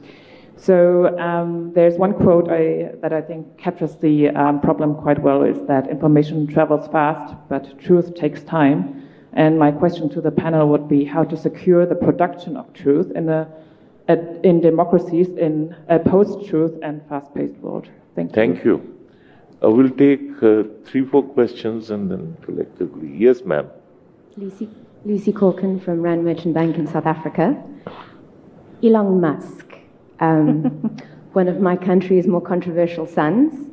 So 0.57 1.17
um, 1.19 1.73
there's 1.75 1.99
one 1.99 2.15
quote 2.15 2.49
I, 2.51 2.93
that 3.03 3.13
I 3.13 3.21
think 3.21 3.59
captures 3.59 3.97
the 3.97 4.31
um, 4.31 4.61
problem 4.61 4.95
quite 4.95 5.21
well: 5.21 5.43
is 5.43 5.67
that 5.67 5.89
information 5.91 6.47
travels 6.47 6.89
fast, 6.89 7.35
but 7.49 7.79
truth 7.79 8.15
takes 8.15 8.43
time. 8.43 9.03
And 9.35 9.59
my 9.59 9.71
question 9.71 10.09
to 10.11 10.23
the 10.23 10.31
panel 10.31 10.67
would 10.71 10.89
be 10.89 11.05
how 11.05 11.23
to 11.25 11.37
secure 11.37 11.85
the 11.85 11.95
production 11.95 12.57
of 12.57 12.73
truth 12.73 13.13
in 13.15 13.29
a 13.29 13.47
in 14.09 14.61
democracies 14.61 15.29
in 15.37 15.77
a 15.89 15.99
post-truth 15.99 16.79
and 16.83 17.03
fast-paced 17.09 17.57
world. 17.59 17.89
Thank 18.15 18.31
you. 18.31 18.35
Thank 18.35 18.65
you. 18.65 18.96
Uh, 19.63 19.71
we'll 19.71 19.91
take 19.91 20.43
uh, 20.43 20.65
three, 20.85 21.05
four 21.05 21.23
questions 21.23 21.91
and 21.91 22.11
then 22.11 22.37
collectively. 22.43 23.11
Yes, 23.17 23.43
ma'am. 23.43 23.71
Lucy, 24.37 24.69
Lucy 25.05 25.33
Corkin 25.33 25.81
from 25.81 26.03
Rand 26.03 26.25
Merchant 26.25 26.53
Bank 26.53 26.77
in 26.77 26.87
South 26.87 27.07
Africa. 27.07 27.63
Elon 28.83 29.21
Musk, 29.21 29.67
um, 30.21 30.65
one 31.33 31.49
of 31.49 31.61
my 31.61 31.75
country's 31.75 32.27
more 32.27 32.43
controversial 32.43 33.07
sons, 33.07 33.71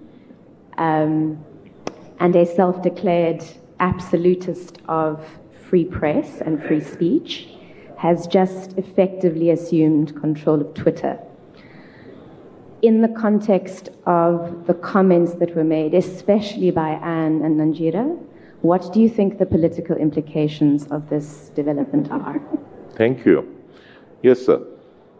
um, 0.78 1.43
and 2.19 2.36
a 2.36 2.46
self 2.46 2.82
declared 2.82 3.43
absolutist 3.82 4.78
of 4.88 5.26
free 5.67 5.84
press 5.84 6.39
and 6.39 6.63
free 6.63 6.80
speech, 6.80 7.50
has 7.98 8.26
just 8.28 8.78
effectively 8.78 9.50
assumed 9.50 10.15
control 10.22 10.62
of 10.62 10.74
Twitter 10.74 11.19
in 12.84 13.02
the 13.02 13.08
context 13.08 13.89
of 14.06 14.67
the 14.67 14.74
comments 14.74 15.36
that 15.36 15.56
were 15.56 15.63
made, 15.63 15.93
especially 15.93 16.69
by 16.69 16.89
Anne 17.02 17.41
and 17.41 17.58
Nanjira, 17.60 18.06
what 18.62 18.93
do 18.93 19.00
you 19.00 19.10
think 19.10 19.39
the 19.39 19.46
political 19.46 19.96
implications 19.96 20.86
of 20.88 21.10
this 21.10 21.50
development 21.56 22.12
are? 22.12 22.41
Thank 22.96 23.26
you. 23.26 23.48
Yes, 24.22 24.46
sir. 24.46 24.72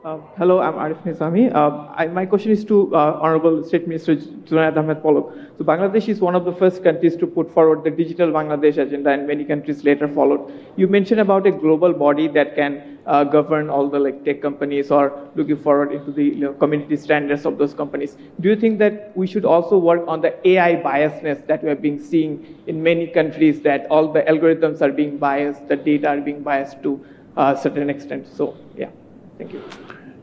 Uh, 0.04 0.20
hello, 0.38 0.60
I'm 0.60 0.74
Arif 0.74 1.02
Nizami. 1.06 1.50
Uh, 1.56 1.88
I, 1.96 2.08
my 2.08 2.26
question 2.26 2.52
is 2.52 2.66
to 2.66 2.94
uh, 2.94 3.20
Honorable 3.22 3.64
State 3.64 3.88
Minister 3.88 4.18
Junaid 4.18 4.76
Ahmed 4.76 5.02
Palak. 5.02 5.58
So 5.58 5.64
Bangladesh 5.64 6.10
is 6.10 6.20
one 6.20 6.36
of 6.36 6.44
the 6.44 6.52
first 6.52 6.84
countries 6.84 7.16
to 7.16 7.26
put 7.26 7.50
forward 7.50 7.86
the 7.86 7.90
digital 7.90 8.28
Bangladesh 8.28 8.78
agenda 8.78 9.12
and 9.12 9.26
many 9.26 9.46
countries 9.46 9.86
later 9.86 10.10
followed. 10.10 10.52
You 10.76 10.90
mentioned 10.90 11.22
about 11.22 11.48
a 11.48 11.52
global 11.52 11.94
body 11.94 12.28
that 12.28 12.54
can 12.54 13.00
uh, 13.06 13.24
govern 13.24 13.70
all 13.70 13.88
the 13.90 13.98
like 13.98 14.26
tech 14.26 14.42
companies 14.42 14.92
or 14.92 15.30
looking 15.36 15.56
forward 15.64 15.94
into 15.94 16.12
the 16.12 16.26
you 16.26 16.42
know, 16.48 16.52
community 16.52 16.98
standards 16.98 17.46
of 17.46 17.58
those 17.58 17.74
companies. 17.74 18.18
Do 18.42 18.50
you 18.50 18.58
think 18.58 18.80
that 18.80 19.16
we 19.16 19.26
should 19.26 19.46
also 19.46 19.78
work 19.78 20.04
on 20.06 20.20
the 20.20 20.36
AI 20.46 20.76
biasness 20.84 21.48
that 21.48 21.64
we 21.64 21.70
have 21.70 21.82
been 21.82 22.04
seeing 22.04 22.58
in 22.68 22.84
many 22.84 23.08
countries 23.08 23.62
that 23.62 23.88
all 23.90 24.12
the 24.12 24.24
algorithms 24.24 24.82
are 24.82 24.92
being 24.92 25.18
biased, 25.18 25.66
the 25.70 25.78
data 25.78 26.10
are 26.10 26.20
being 26.20 26.44
biased 26.44 26.84
to 26.84 27.02
a 27.38 27.58
certain 27.58 27.90
extent? 27.90 28.28
So 28.28 28.58
yeah, 28.76 28.90
thank 29.38 29.54
you. 29.54 29.64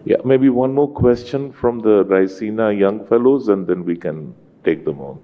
Yeah, 0.05 0.17
maybe 0.25 0.49
one 0.49 0.73
more 0.73 0.89
question 0.89 1.53
from 1.53 1.81
the 1.81 2.05
Raisina 2.05 2.77
young 2.77 3.07
fellows, 3.07 3.49
and 3.49 3.67
then 3.67 3.85
we 3.85 3.97
can 3.97 4.35
take 4.65 4.85
them 4.85 4.99
on. 5.01 5.21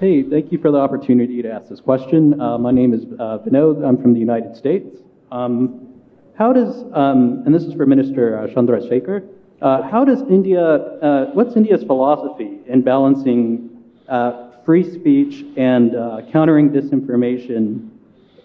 Hey, 0.00 0.22
thank 0.22 0.50
you 0.50 0.56
for 0.56 0.70
the 0.70 0.78
opportunity 0.78 1.42
to 1.42 1.52
ask 1.52 1.68
this 1.68 1.80
question. 1.80 2.40
Uh, 2.40 2.56
my 2.56 2.70
name 2.70 2.94
is 2.94 3.04
uh, 3.18 3.38
Vinod. 3.44 3.86
I'm 3.86 4.00
from 4.00 4.14
the 4.14 4.20
United 4.20 4.56
States. 4.56 4.96
Um, 5.30 6.00
how 6.38 6.54
does, 6.54 6.84
um, 6.94 7.42
and 7.44 7.54
this 7.54 7.64
is 7.64 7.74
for 7.74 7.84
Minister 7.84 8.38
uh, 8.38 8.46
Chandrasekhar, 8.46 9.28
uh, 9.60 9.82
how 9.82 10.06
does 10.06 10.22
India, 10.22 10.62
uh, 10.62 11.26
what's 11.34 11.54
India's 11.54 11.84
philosophy 11.84 12.60
in 12.66 12.80
balancing 12.80 13.68
uh, 14.08 14.52
free 14.64 14.90
speech 14.90 15.44
and 15.58 15.94
uh, 15.94 16.22
countering 16.32 16.70
disinformation 16.70 17.90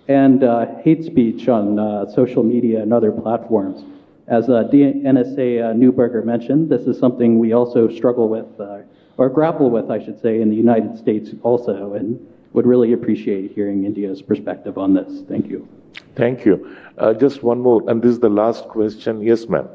and 0.07 0.43
uh, 0.43 0.65
hate 0.83 1.03
speech 1.03 1.47
on 1.47 1.79
uh, 1.79 2.09
social 2.11 2.43
media 2.43 2.81
and 2.81 2.93
other 2.93 3.11
platforms. 3.11 3.83
As 4.27 4.49
uh, 4.49 4.63
NSA 4.71 5.63
uh, 5.63 5.73
Neuberger 5.73 6.23
mentioned, 6.23 6.69
this 6.69 6.83
is 6.83 6.97
something 6.97 7.37
we 7.37 7.53
also 7.53 7.87
struggle 7.89 8.27
with, 8.27 8.59
uh, 8.59 8.79
or 9.17 9.29
grapple 9.29 9.69
with, 9.69 9.91
I 9.91 10.03
should 10.03 10.19
say, 10.21 10.41
in 10.41 10.49
the 10.49 10.55
United 10.55 10.97
States 10.97 11.31
also, 11.43 11.93
and 11.93 12.19
would 12.53 12.65
really 12.65 12.93
appreciate 12.93 13.51
hearing 13.51 13.85
India's 13.85 14.21
perspective 14.21 14.77
on 14.77 14.93
this. 14.93 15.23
Thank 15.27 15.47
you. 15.47 15.67
Thank 16.15 16.45
you. 16.45 16.75
Uh, 16.97 17.13
just 17.13 17.43
one 17.43 17.59
more, 17.59 17.83
and 17.89 18.01
this 18.01 18.11
is 18.11 18.19
the 18.19 18.29
last 18.29 18.67
question. 18.67 19.21
Yes, 19.21 19.47
ma'am. 19.47 19.67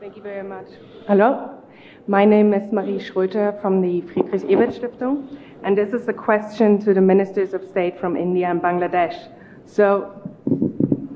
Thank 0.00 0.16
you 0.16 0.22
very 0.22 0.42
much. 0.42 0.66
Hello, 1.06 1.62
my 2.06 2.24
name 2.24 2.54
is 2.54 2.72
Marie 2.72 2.98
Schröter 2.98 3.60
from 3.60 3.80
the 3.80 4.00
Friedrich 4.12 4.44
Ebert 4.48 4.70
Stiftung, 4.70 5.38
and 5.64 5.76
this 5.76 5.92
is 5.92 6.08
a 6.08 6.12
question 6.12 6.78
to 6.80 6.94
the 6.94 7.00
Ministers 7.00 7.52
of 7.54 7.66
State 7.68 7.98
from 7.98 8.16
India 8.16 8.50
and 8.50 8.60
Bangladesh. 8.60 9.28
So, 9.66 10.12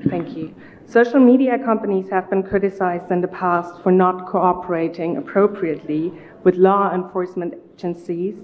thank 0.09 0.35
you. 0.35 0.53
Social 0.85 1.19
media 1.19 1.59
companies 1.59 2.09
have 2.09 2.29
been 2.29 2.43
criticized 2.43 3.11
in 3.11 3.21
the 3.21 3.27
past 3.27 3.81
for 3.83 3.91
not 3.91 4.27
cooperating 4.27 5.17
appropriately 5.17 6.13
with 6.43 6.55
law 6.55 6.93
enforcement 6.93 7.55
agencies 7.73 8.35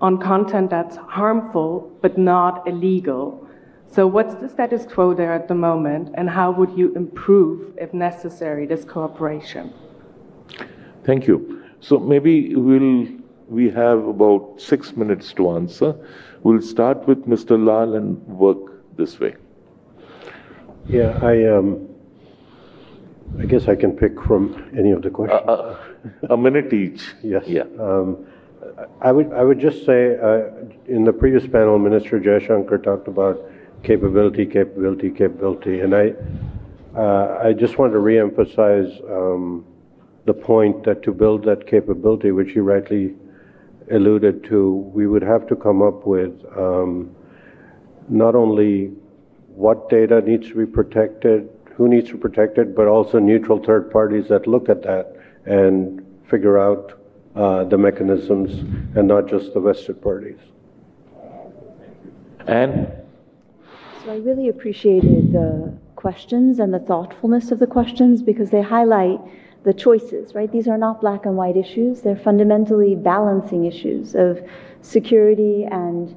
on 0.00 0.18
content 0.18 0.70
that's 0.70 0.96
harmful 0.96 1.92
but 2.00 2.16
not 2.16 2.66
illegal. 2.66 3.46
So, 3.92 4.06
what's 4.06 4.34
the 4.36 4.48
status 4.48 4.86
quo 4.86 5.14
there 5.14 5.32
at 5.32 5.48
the 5.48 5.54
moment, 5.54 6.14
and 6.14 6.30
how 6.30 6.52
would 6.52 6.70
you 6.78 6.94
improve, 6.94 7.76
if 7.76 7.92
necessary, 7.92 8.64
this 8.64 8.84
cooperation? 8.84 9.72
Thank 11.04 11.26
you. 11.26 11.64
So, 11.80 11.98
maybe 11.98 12.54
we'll 12.54 13.08
we 13.48 13.68
have 13.68 14.06
about 14.06 14.60
six 14.60 14.96
minutes 14.96 15.32
to 15.34 15.50
answer. 15.50 15.94
We'll 16.44 16.62
start 16.62 17.06
with 17.08 17.26
Mr. 17.26 17.62
Lal 17.62 17.94
and 17.94 18.24
work 18.28 18.96
this 18.96 19.18
way. 19.18 19.34
Yeah, 20.88 21.18
I, 21.22 21.46
um, 21.46 21.88
I 23.38 23.46
guess 23.46 23.68
I 23.68 23.76
can 23.76 23.92
pick 23.92 24.20
from 24.22 24.70
any 24.76 24.90
of 24.90 25.02
the 25.02 25.10
questions. 25.10 25.42
Uh, 25.46 25.52
uh, 25.52 25.76
a 26.30 26.36
minute 26.36 26.72
each. 26.72 27.14
Yes. 27.22 27.44
Yeah. 27.46 27.64
Um, 27.78 28.26
I 29.00 29.12
would, 29.12 29.32
I 29.32 29.42
would 29.42 29.60
just 29.60 29.84
say, 29.86 30.16
uh, 30.16 30.50
in 30.86 31.04
the 31.04 31.12
previous 31.12 31.46
panel, 31.46 31.78
Minister 31.78 32.18
Jaishankar 32.20 32.82
talked 32.82 33.08
about 33.08 33.40
capability, 33.82 34.46
capability, 34.46 35.10
capability, 35.10 35.80
and 35.80 35.94
I, 35.94 36.14
uh, 36.96 37.40
I 37.44 37.52
just 37.52 37.78
want 37.78 37.92
to 37.92 37.98
reemphasize 37.98 38.92
um, 39.10 39.64
the 40.26 40.34
point 40.34 40.84
that 40.84 41.02
to 41.04 41.12
build 41.12 41.44
that 41.44 41.66
capability, 41.66 42.30
which 42.30 42.54
you 42.54 42.62
rightly 42.62 43.14
alluded 43.90 44.44
to, 44.44 44.90
we 44.94 45.06
would 45.06 45.22
have 45.22 45.46
to 45.48 45.56
come 45.56 45.82
up 45.82 46.06
with 46.06 46.32
um, 46.56 47.14
not 48.08 48.34
only 48.34 48.92
what 49.54 49.88
data 49.88 50.20
needs 50.20 50.48
to 50.48 50.54
be 50.54 50.66
protected, 50.66 51.48
who 51.76 51.88
needs 51.88 52.08
to 52.10 52.18
protect 52.18 52.58
it, 52.58 52.74
but 52.74 52.86
also 52.86 53.18
neutral 53.18 53.58
third 53.62 53.90
parties 53.90 54.28
that 54.28 54.46
look 54.46 54.68
at 54.68 54.82
that 54.82 55.16
and 55.46 56.04
figure 56.28 56.58
out 56.58 57.00
uh, 57.34 57.64
the 57.64 57.78
mechanisms 57.78 58.52
and 58.96 59.06
not 59.06 59.28
just 59.28 59.54
the 59.54 59.60
vested 59.60 60.00
parties. 60.02 60.38
And 62.46 62.90
So 64.04 64.12
I 64.12 64.16
really 64.16 64.48
appreciated 64.48 65.32
the 65.32 65.72
questions 65.96 66.58
and 66.58 66.72
the 66.72 66.78
thoughtfulness 66.78 67.50
of 67.50 67.58
the 67.58 67.66
questions 67.66 68.22
because 68.22 68.50
they 68.50 68.62
highlight 68.62 69.20
the 69.64 69.74
choices, 69.74 70.34
right? 70.34 70.50
These 70.50 70.68
are 70.68 70.78
not 70.78 71.00
black 71.00 71.26
and 71.26 71.36
white 71.36 71.56
issues. 71.56 72.00
They're 72.00 72.16
fundamentally 72.16 72.94
balancing 72.94 73.66
issues 73.66 74.14
of 74.14 74.40
security 74.80 75.64
and, 75.70 76.14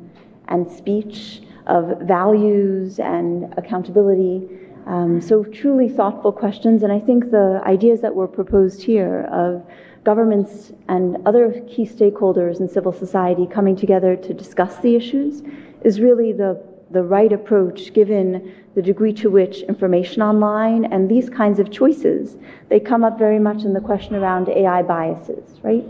and 0.48 0.70
speech, 0.72 1.42
of 1.68 2.01
values 2.01 2.99
and 2.99 3.53
accountability. 3.57 4.47
Um, 4.86 5.22
so 5.22 5.43
truly 5.43 5.89
thoughtful 5.89 6.32
questions. 6.32 6.84
And 6.84 6.91
I 6.91 6.99
think 6.99 7.32
the 7.32 7.61
ideas 7.66 8.01
that 8.01 8.14
were 8.14 8.28
proposed 8.28 8.84
here 8.84 9.30
of 9.32 9.66
governments 10.03 10.74
and 10.89 11.18
other 11.26 11.64
key 11.70 11.86
stakeholders 11.86 12.59
in 12.59 12.68
civil 12.68 12.91
society 12.91 13.47
coming 13.47 13.76
together 13.76 14.16
to 14.18 14.34
discuss 14.34 14.78
the 14.78 14.95
issues 14.95 15.41
is 15.84 16.01
really 16.01 16.34
the, 16.34 16.61
the 16.91 17.03
right 17.03 17.32
approach 17.32 17.93
given 17.93 18.53
the 18.76 18.82
degree 18.82 19.14
to 19.14 19.30
which 19.30 19.61
information 19.64 20.22
online 20.22 20.86
and 20.86 21.09
these 21.09 21.30
kinds 21.30 21.59
of 21.59 21.72
choices, 21.72 22.36
they 22.70 22.80
come 22.80 23.03
up 23.03 23.18
very 23.18 23.39
much 23.39 23.64
in 23.64 23.74
the 23.74 23.80
question 23.80 24.16
around 24.16 24.49
AI 24.49 24.82
biases, 24.82 25.59
right? 25.61 25.86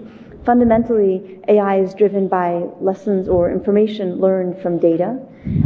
Fundamentally, 0.45 1.39
AI 1.47 1.79
is 1.79 1.93
driven 1.93 2.27
by 2.27 2.65
lessons 2.81 3.29
or 3.29 3.49
information 3.49 4.19
learned 4.19 4.61
from 4.61 4.77
data. 4.77 5.17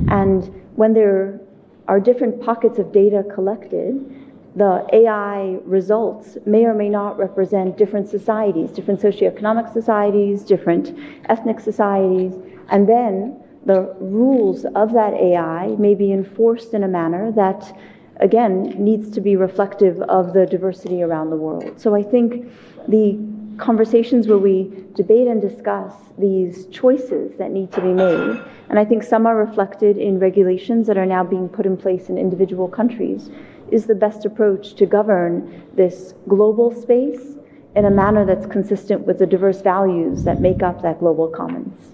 And 0.10 0.44
when 0.76 0.94
there 0.94 1.40
are 1.88 2.00
different 2.00 2.42
pockets 2.42 2.80
of 2.80 2.92
data 2.92 3.24
collected, 3.34 4.14
the 4.56 4.88
AI 4.92 5.60
results 5.66 6.38
may 6.46 6.66
or 6.66 6.74
may 6.74 6.90
not 6.90 7.18
represent 7.18 7.78
different 7.78 8.10
societies, 8.10 8.72
different 8.72 9.00
socioeconomic 9.00 9.72
societies, 9.72 10.44
different 10.44 10.98
ethnic 11.30 11.60
societies, 11.60 12.34
and 12.70 12.90
then 12.90 13.40
the 13.66 13.96
rules 14.00 14.66
of 14.76 14.94
that 14.94 15.14
AI 15.14 15.76
may 15.78 15.94
be 15.94 16.12
enforced 16.12 16.74
in 16.74 16.84
a 16.84 16.88
manner 16.88 17.32
that, 17.34 17.78
again, 18.18 18.74
needs 18.84 19.12
to 19.12 19.22
be 19.22 19.36
reflective 19.36 20.02
of 20.04 20.34
the 20.34 20.46
diversity 20.46 21.04
around 21.04 21.30
the 21.30 21.36
world. 21.36 21.80
So 21.80 21.94
I 21.94 22.02
think 22.02 22.52
the 22.88 23.20
conversations 23.58 24.28
where 24.28 24.38
we 24.38 24.72
debate 24.96 25.28
and 25.28 25.42
discuss 25.42 25.94
these 26.18 26.68
choices 26.68 27.38
that 27.38 27.52
need 27.52 27.72
to 27.74 27.82
be 27.82 27.94
made, 27.94 28.42
and 28.70 28.80
I 28.80 28.86
think 28.86 29.04
some 29.04 29.26
are 29.26 29.36
reflected 29.36 29.98
in 29.98 30.20
regulations 30.20 30.88
that 30.88 30.98
are 30.98 31.06
now 31.06 31.24
being 31.24 31.50
put 31.50 31.66
in 31.66 31.78
place 31.78 32.10
in 32.10 32.18
individual 32.18 32.68
countries, 32.68 33.30
is 33.72 33.86
the 33.86 33.96
best 33.96 34.26
approach 34.26 34.76
to 34.76 34.86
govern 34.86 35.64
this 35.76 36.14
global 36.28 36.72
space 36.72 37.38
in 37.76 37.86
a 37.86 37.92
manner 37.92 38.26
that's 38.26 38.46
consistent 38.46 39.06
with 39.06 39.20
the 39.20 39.26
diverse 39.26 39.62
values 39.62 40.24
that 40.24 40.42
make 40.42 40.64
up 40.64 40.82
that 40.82 41.00
global 41.00 41.28
commons. 41.28 41.94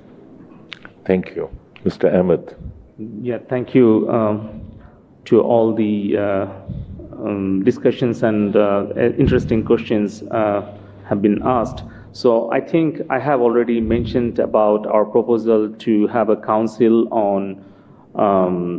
thank 1.05 1.35
you. 1.35 1.49
Mr. 1.83 2.13
Ahmed. 2.13 2.55
Yeah, 3.21 3.39
thank 3.49 3.75
you 3.75 4.09
um, 4.09 4.61
to 5.25 5.41
all 5.41 5.73
the 5.73 6.17
uh, 6.17 6.47
um, 7.25 7.63
discussions 7.63 8.23
and 8.23 8.55
uh, 8.55 8.87
interesting 8.95 9.65
questions 9.65 10.23
uh, 10.23 10.77
have 11.13 11.21
been 11.21 11.41
asked. 11.43 11.83
So 12.11 12.51
I 12.51 12.59
think 12.71 13.01
I 13.09 13.19
have 13.29 13.39
already 13.47 13.79
mentioned 13.95 14.39
about 14.49 14.85
our 14.95 15.05
proposal 15.15 15.69
to 15.85 16.07
have 16.07 16.29
a 16.29 16.39
council 16.53 16.95
on 17.11 17.63
um, 18.25 18.77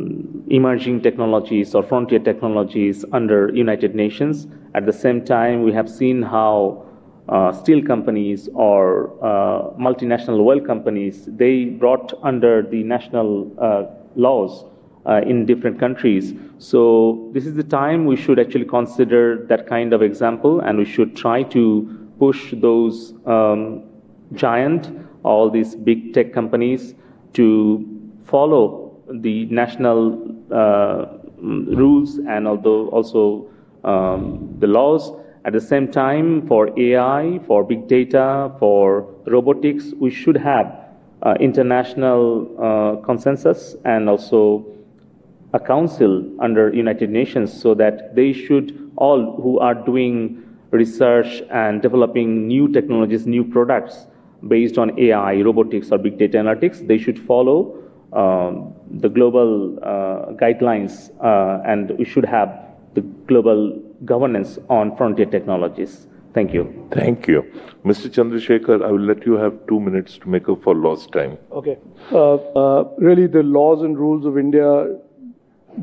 emerging 0.49 1.01
technologies 1.01 1.75
or 1.75 1.83
frontier 1.83 2.19
technologies 2.19 3.03
under 3.11 3.39
United 3.53 3.95
Nations. 4.03 4.47
At 4.73 4.85
the 4.85 4.93
same 4.93 5.19
time, 5.25 5.63
we 5.63 5.73
have 5.73 5.89
seen 5.89 6.21
how 6.21 6.85
uh, 7.27 7.51
steel 7.51 7.81
companies 7.83 8.47
or 8.53 9.09
uh, 9.21 9.73
multinational 9.87 10.39
oil 10.51 10.61
companies, 10.61 11.27
they 11.43 11.65
brought 11.65 12.13
under 12.23 12.61
the 12.61 12.83
national 12.83 13.51
uh, 13.59 13.83
laws 14.15 14.63
uh, 15.05 15.21
in 15.31 15.45
different 15.45 15.79
countries. 15.79 16.33
So 16.59 17.29
this 17.33 17.45
is 17.45 17.55
the 17.55 17.63
time 17.63 18.05
we 18.05 18.15
should 18.15 18.39
actually 18.39 18.65
consider 18.65 19.45
that 19.49 19.67
kind 19.67 19.91
of 19.91 20.01
example, 20.01 20.61
and 20.61 20.77
we 20.77 20.85
should 20.85 21.15
try 21.15 21.43
to 21.57 22.04
push 22.19 22.53
those 22.57 23.13
um, 23.25 23.83
giant, 24.33 24.91
all 25.23 25.49
these 25.49 25.75
big 25.75 26.13
tech 26.13 26.33
companies 26.33 26.95
to 27.33 27.85
follow 28.25 28.97
the 29.21 29.45
national 29.45 30.35
uh, 30.51 31.05
rules 31.37 32.17
and 32.27 32.47
although 32.47 32.89
also 32.89 33.47
um, 33.83 34.55
the 34.59 34.67
laws. 34.67 35.11
At 35.45 35.53
the 35.53 35.61
same 35.61 35.91
time, 35.91 36.47
for 36.47 36.71
AI, 36.79 37.39
for 37.45 37.63
big 37.63 37.87
data, 37.87 38.51
for 38.57 39.05
robotics, 39.27 39.93
we 39.99 40.09
should 40.09 40.37
have 40.37 40.85
uh, 41.21 41.35
international 41.39 42.49
uh, 42.59 43.05
consensus 43.05 43.75
and 43.85 44.09
also 44.09 44.65
a 45.53 45.59
council 45.59 46.23
under 46.39 46.73
United 46.73 47.09
Nations 47.09 47.53
so 47.53 47.75
that 47.75 48.15
they 48.15 48.33
should 48.33 48.91
all 48.97 49.39
who 49.39 49.59
are 49.59 49.75
doing 49.75 50.44
research 50.71 51.41
and 51.51 51.81
developing 51.81 52.47
new 52.47 52.67
technologies, 52.71 53.25
new 53.25 53.43
products 53.43 54.07
based 54.47 54.77
on 54.77 54.97
AI, 54.99 55.41
robotics, 55.41 55.91
or 55.91 55.97
big 55.97 56.17
data 56.17 56.37
analytics, 56.37 56.85
they 56.87 56.97
should 56.97 57.19
follow 57.19 57.81
um, 58.13 58.73
the 58.91 59.09
global 59.09 59.77
uh, 59.83 60.31
guidelines 60.33 61.11
uh, 61.23 61.61
and 61.65 61.91
we 61.97 62.05
should 62.05 62.25
have 62.25 62.49
the 62.93 63.01
global 63.27 63.81
governance 64.05 64.57
on 64.69 64.95
frontier 64.95 65.25
technologies. 65.25 66.07
Thank 66.33 66.53
you. 66.53 66.89
Thank 66.91 67.27
you. 67.27 67.43
Mr. 67.85 68.09
Chandrasekhar, 68.09 68.83
I 68.85 68.91
will 68.91 68.99
let 68.99 69.25
you 69.25 69.33
have 69.35 69.53
two 69.67 69.79
minutes 69.79 70.17
to 70.17 70.27
make 70.29 70.49
up 70.49 70.63
for 70.63 70.75
lost 70.75 71.13
time. 71.13 71.37
Okay. 71.51 71.77
Uh, 72.11 72.35
uh, 72.35 72.83
really, 72.97 73.27
the 73.27 73.41
laws 73.41 73.83
and 73.83 73.97
rules 73.97 74.25
of 74.25 74.37
India 74.37 74.97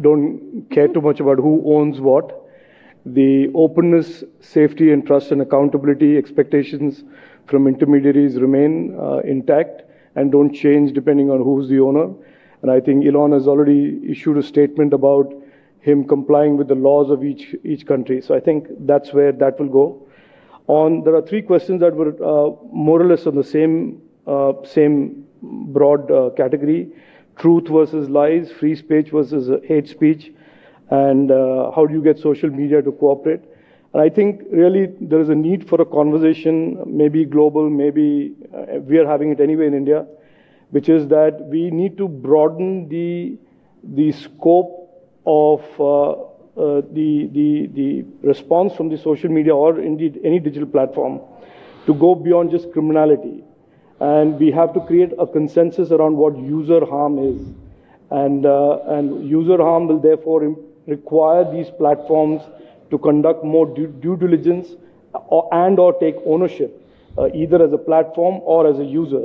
don't 0.02 0.66
care 0.70 0.88
too 0.88 1.00
much 1.00 1.20
about 1.20 1.38
who 1.38 1.62
owns 1.64 2.00
what. 2.00 2.41
The 3.04 3.50
openness, 3.54 4.22
safety, 4.40 4.92
and 4.92 5.04
trust 5.04 5.32
and 5.32 5.42
accountability 5.42 6.16
expectations 6.16 7.04
from 7.46 7.66
intermediaries 7.66 8.40
remain 8.40 8.96
uh, 8.98 9.18
intact 9.18 9.82
and 10.14 10.30
don't 10.30 10.52
change 10.52 10.92
depending 10.92 11.30
on 11.30 11.42
who's 11.42 11.68
the 11.68 11.80
owner. 11.80 12.12
And 12.62 12.70
I 12.70 12.78
think 12.80 13.04
Elon 13.04 13.32
has 13.32 13.48
already 13.48 14.00
issued 14.08 14.38
a 14.38 14.42
statement 14.42 14.92
about 14.92 15.34
him 15.80 16.06
complying 16.06 16.56
with 16.56 16.68
the 16.68 16.76
laws 16.76 17.10
of 17.10 17.24
each, 17.24 17.56
each 17.64 17.86
country. 17.86 18.20
So 18.22 18.36
I 18.36 18.40
think 18.40 18.68
that's 18.86 19.12
where 19.12 19.32
that 19.32 19.58
will 19.58 19.68
go. 19.68 20.06
On, 20.68 21.02
there 21.02 21.16
are 21.16 21.22
three 21.22 21.42
questions 21.42 21.80
that 21.80 21.96
were 21.96 22.10
uh, 22.22 22.54
more 22.72 23.02
or 23.02 23.06
less 23.06 23.26
on 23.26 23.34
the 23.34 23.42
same, 23.42 24.00
uh, 24.28 24.52
same 24.64 25.26
broad 25.42 26.08
uh, 26.08 26.30
category. 26.36 26.88
Truth 27.36 27.66
versus 27.66 28.08
lies, 28.08 28.52
free 28.52 28.76
speech 28.76 29.10
versus 29.10 29.50
hate 29.66 29.88
speech, 29.88 30.32
and 30.90 31.30
uh, 31.30 31.70
how 31.74 31.86
do 31.86 31.94
you 31.94 32.02
get 32.02 32.18
social 32.18 32.50
media 32.50 32.82
to 32.82 32.92
cooperate? 32.92 33.40
And 33.92 34.02
I 34.02 34.08
think 34.08 34.42
really 34.50 34.86
there 35.00 35.20
is 35.20 35.28
a 35.28 35.34
need 35.34 35.68
for 35.68 35.80
a 35.80 35.84
conversation, 35.84 36.82
maybe 36.86 37.24
global, 37.24 37.68
maybe 37.68 38.34
uh, 38.54 38.78
we 38.80 38.98
are 38.98 39.06
having 39.06 39.32
it 39.32 39.40
anyway 39.40 39.66
in 39.66 39.74
India, 39.74 40.06
which 40.70 40.88
is 40.88 41.08
that 41.08 41.40
we 41.42 41.70
need 41.70 41.98
to 41.98 42.08
broaden 42.08 42.88
the, 42.88 43.36
the 43.84 44.12
scope 44.12 44.78
of 45.26 45.62
uh, 45.78 46.10
uh, 46.54 46.82
the, 46.92 47.28
the, 47.32 47.66
the 47.74 48.04
response 48.22 48.74
from 48.74 48.88
the 48.88 48.96
social 48.96 49.30
media 49.30 49.54
or 49.54 49.80
indeed 49.80 50.20
any 50.24 50.38
digital 50.38 50.68
platform 50.68 51.20
to 51.86 51.94
go 51.94 52.14
beyond 52.14 52.50
just 52.50 52.72
criminality. 52.72 53.42
And 54.00 54.38
we 54.38 54.50
have 54.50 54.72
to 54.74 54.80
create 54.80 55.12
a 55.18 55.26
consensus 55.26 55.90
around 55.90 56.16
what 56.16 56.36
user 56.36 56.84
harm 56.84 57.18
is. 57.18 57.40
And, 58.10 58.44
uh, 58.44 58.80
and 58.86 59.28
user 59.28 59.56
harm 59.58 59.86
will 59.86 60.00
therefore 60.00 60.56
require 60.86 61.50
these 61.50 61.70
platforms 61.70 62.42
to 62.90 62.98
conduct 62.98 63.44
more 63.44 63.66
due, 63.66 63.88
due 63.88 64.16
diligence 64.16 64.68
or, 65.12 65.48
and 65.52 65.78
or 65.78 65.92
take 65.98 66.16
ownership, 66.26 66.80
uh, 67.18 67.28
either 67.34 67.62
as 67.62 67.72
a 67.72 67.78
platform 67.78 68.40
or 68.44 68.66
as 68.66 68.78
a 68.78 68.84
user. 68.84 69.24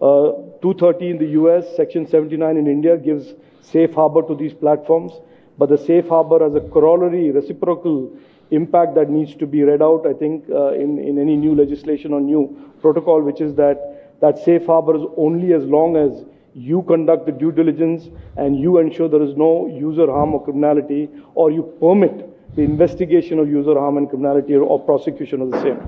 Uh, 0.00 0.32
230 0.60 1.10
in 1.10 1.18
the 1.18 1.26
US, 1.40 1.64
Section 1.76 2.06
79 2.06 2.56
in 2.56 2.66
India 2.66 2.96
gives 2.96 3.34
safe 3.62 3.92
harbor 3.94 4.22
to 4.22 4.34
these 4.34 4.52
platforms, 4.52 5.12
but 5.58 5.68
the 5.68 5.78
safe 5.78 6.08
harbor 6.08 6.44
as 6.44 6.54
a 6.54 6.60
corollary, 6.60 7.30
reciprocal 7.30 8.10
impact 8.50 8.94
that 8.94 9.10
needs 9.10 9.34
to 9.36 9.46
be 9.46 9.62
read 9.62 9.82
out, 9.82 10.06
I 10.06 10.12
think, 10.12 10.44
uh, 10.50 10.72
in, 10.72 10.98
in 10.98 11.18
any 11.18 11.36
new 11.36 11.54
legislation 11.54 12.12
or 12.12 12.20
new 12.20 12.72
protocol, 12.80 13.22
which 13.22 13.40
is 13.40 13.54
that 13.56 13.96
that 14.20 14.38
safe 14.38 14.64
harbor 14.66 14.96
is 14.96 15.02
only 15.16 15.52
as 15.52 15.64
long 15.64 15.96
as 15.96 16.24
you 16.56 16.82
conduct 16.84 17.26
the 17.26 17.32
due 17.32 17.52
diligence 17.52 18.08
and 18.38 18.58
you 18.58 18.78
ensure 18.78 19.08
there 19.10 19.22
is 19.22 19.36
no 19.36 19.66
user 19.66 20.06
harm 20.06 20.32
or 20.34 20.42
criminality, 20.42 21.08
or 21.34 21.50
you 21.50 21.62
permit 21.78 22.32
the 22.56 22.62
investigation 22.62 23.38
of 23.38 23.46
user 23.46 23.74
harm 23.74 23.98
and 23.98 24.08
criminality 24.08 24.54
or, 24.54 24.80
prosecution 24.80 25.42
of 25.42 25.50
the 25.50 25.60
same. 25.60 25.78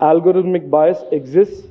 Algorithmic 0.00 0.68
bias 0.68 0.98
exists, 1.12 1.68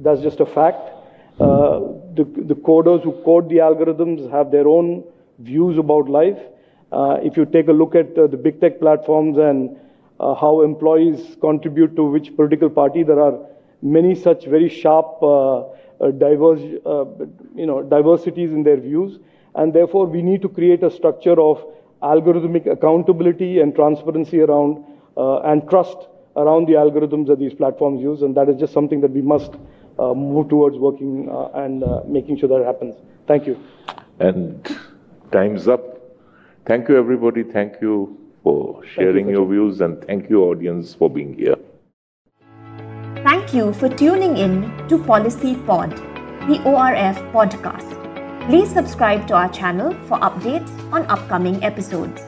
that's 0.00 0.22
just 0.22 0.40
a 0.40 0.46
fact. 0.46 0.90
Uh, 1.38 1.80
the, 2.14 2.24
the 2.46 2.54
coders 2.54 3.02
who 3.02 3.12
code 3.22 3.50
the 3.50 3.56
algorithms 3.56 4.30
have 4.30 4.50
their 4.50 4.66
own 4.66 5.04
views 5.40 5.76
about 5.76 6.08
life. 6.08 6.38
Uh, 6.90 7.18
if 7.22 7.36
you 7.36 7.44
take 7.44 7.68
a 7.68 7.72
look 7.72 7.94
at 7.94 8.16
uh, 8.16 8.26
the 8.26 8.36
big 8.36 8.60
tech 8.60 8.80
platforms 8.80 9.36
and 9.36 9.76
uh, 10.20 10.34
how 10.34 10.62
employees 10.62 11.36
contribute 11.40 11.94
to 11.96 12.04
which 12.04 12.34
political 12.34 12.70
party, 12.70 13.02
there 13.02 13.20
are 13.20 13.38
many 13.82 14.14
such 14.14 14.46
very 14.46 14.70
sharp, 14.70 15.22
uh, 15.22 15.64
Uh, 16.00 16.10
diverse, 16.10 16.60
uh, 16.84 17.04
you 17.54 17.66
know, 17.66 17.82
diversities 17.82 18.50
in 18.50 18.64
their 18.64 18.76
views, 18.76 19.20
and 19.54 19.72
therefore 19.72 20.06
we 20.06 20.22
need 20.22 20.42
to 20.42 20.48
create 20.48 20.82
a 20.82 20.90
structure 20.90 21.40
of 21.40 21.64
algorithmic 22.02 22.66
accountability 22.70 23.60
and 23.60 23.74
transparency 23.74 24.40
around 24.40 24.84
uh, 25.16 25.38
and 25.42 25.68
trust 25.70 25.96
around 26.36 26.66
the 26.66 26.72
algorithms 26.72 27.28
that 27.28 27.38
these 27.38 27.54
platforms 27.54 28.02
use, 28.02 28.22
and 28.22 28.36
that 28.36 28.48
is 28.48 28.56
just 28.56 28.72
something 28.72 29.00
that 29.00 29.12
we 29.12 29.22
must 29.22 29.54
uh, 30.00 30.12
move 30.12 30.48
towards 30.48 30.76
working 30.76 31.28
and 31.54 31.84
making 32.08 32.36
sure 32.36 32.48
that 32.48 32.64
happens. 32.66 32.96
Thank 33.28 33.46
you. 33.46 33.56
And 34.18 34.76
time's 35.30 35.68
up. 35.68 36.00
Thank 36.66 36.88
you, 36.88 36.96
everybody. 36.96 37.44
Thank 37.44 37.80
you 37.80 38.18
for 38.42 38.84
sharing 38.84 39.28
you, 39.28 39.36
your 39.36 39.46
views, 39.48 39.80
and 39.80 40.02
thank 40.04 40.28
you, 40.28 40.42
audience, 40.42 40.92
for 40.92 41.08
being 41.08 41.34
here. 41.34 41.56
Thank 43.44 43.56
you 43.56 43.74
for 43.74 43.90
tuning 43.90 44.38
in 44.38 44.88
to 44.88 44.96
Policy 44.96 45.54
Pod, 45.66 45.90
the 46.48 46.62
ORF 46.64 47.18
podcast. 47.30 47.90
Please 48.46 48.72
subscribe 48.72 49.26
to 49.28 49.34
our 49.34 49.50
channel 49.50 49.92
for 50.08 50.18
updates 50.20 50.72
on 50.90 51.02
upcoming 51.10 51.62
episodes. 51.62 52.22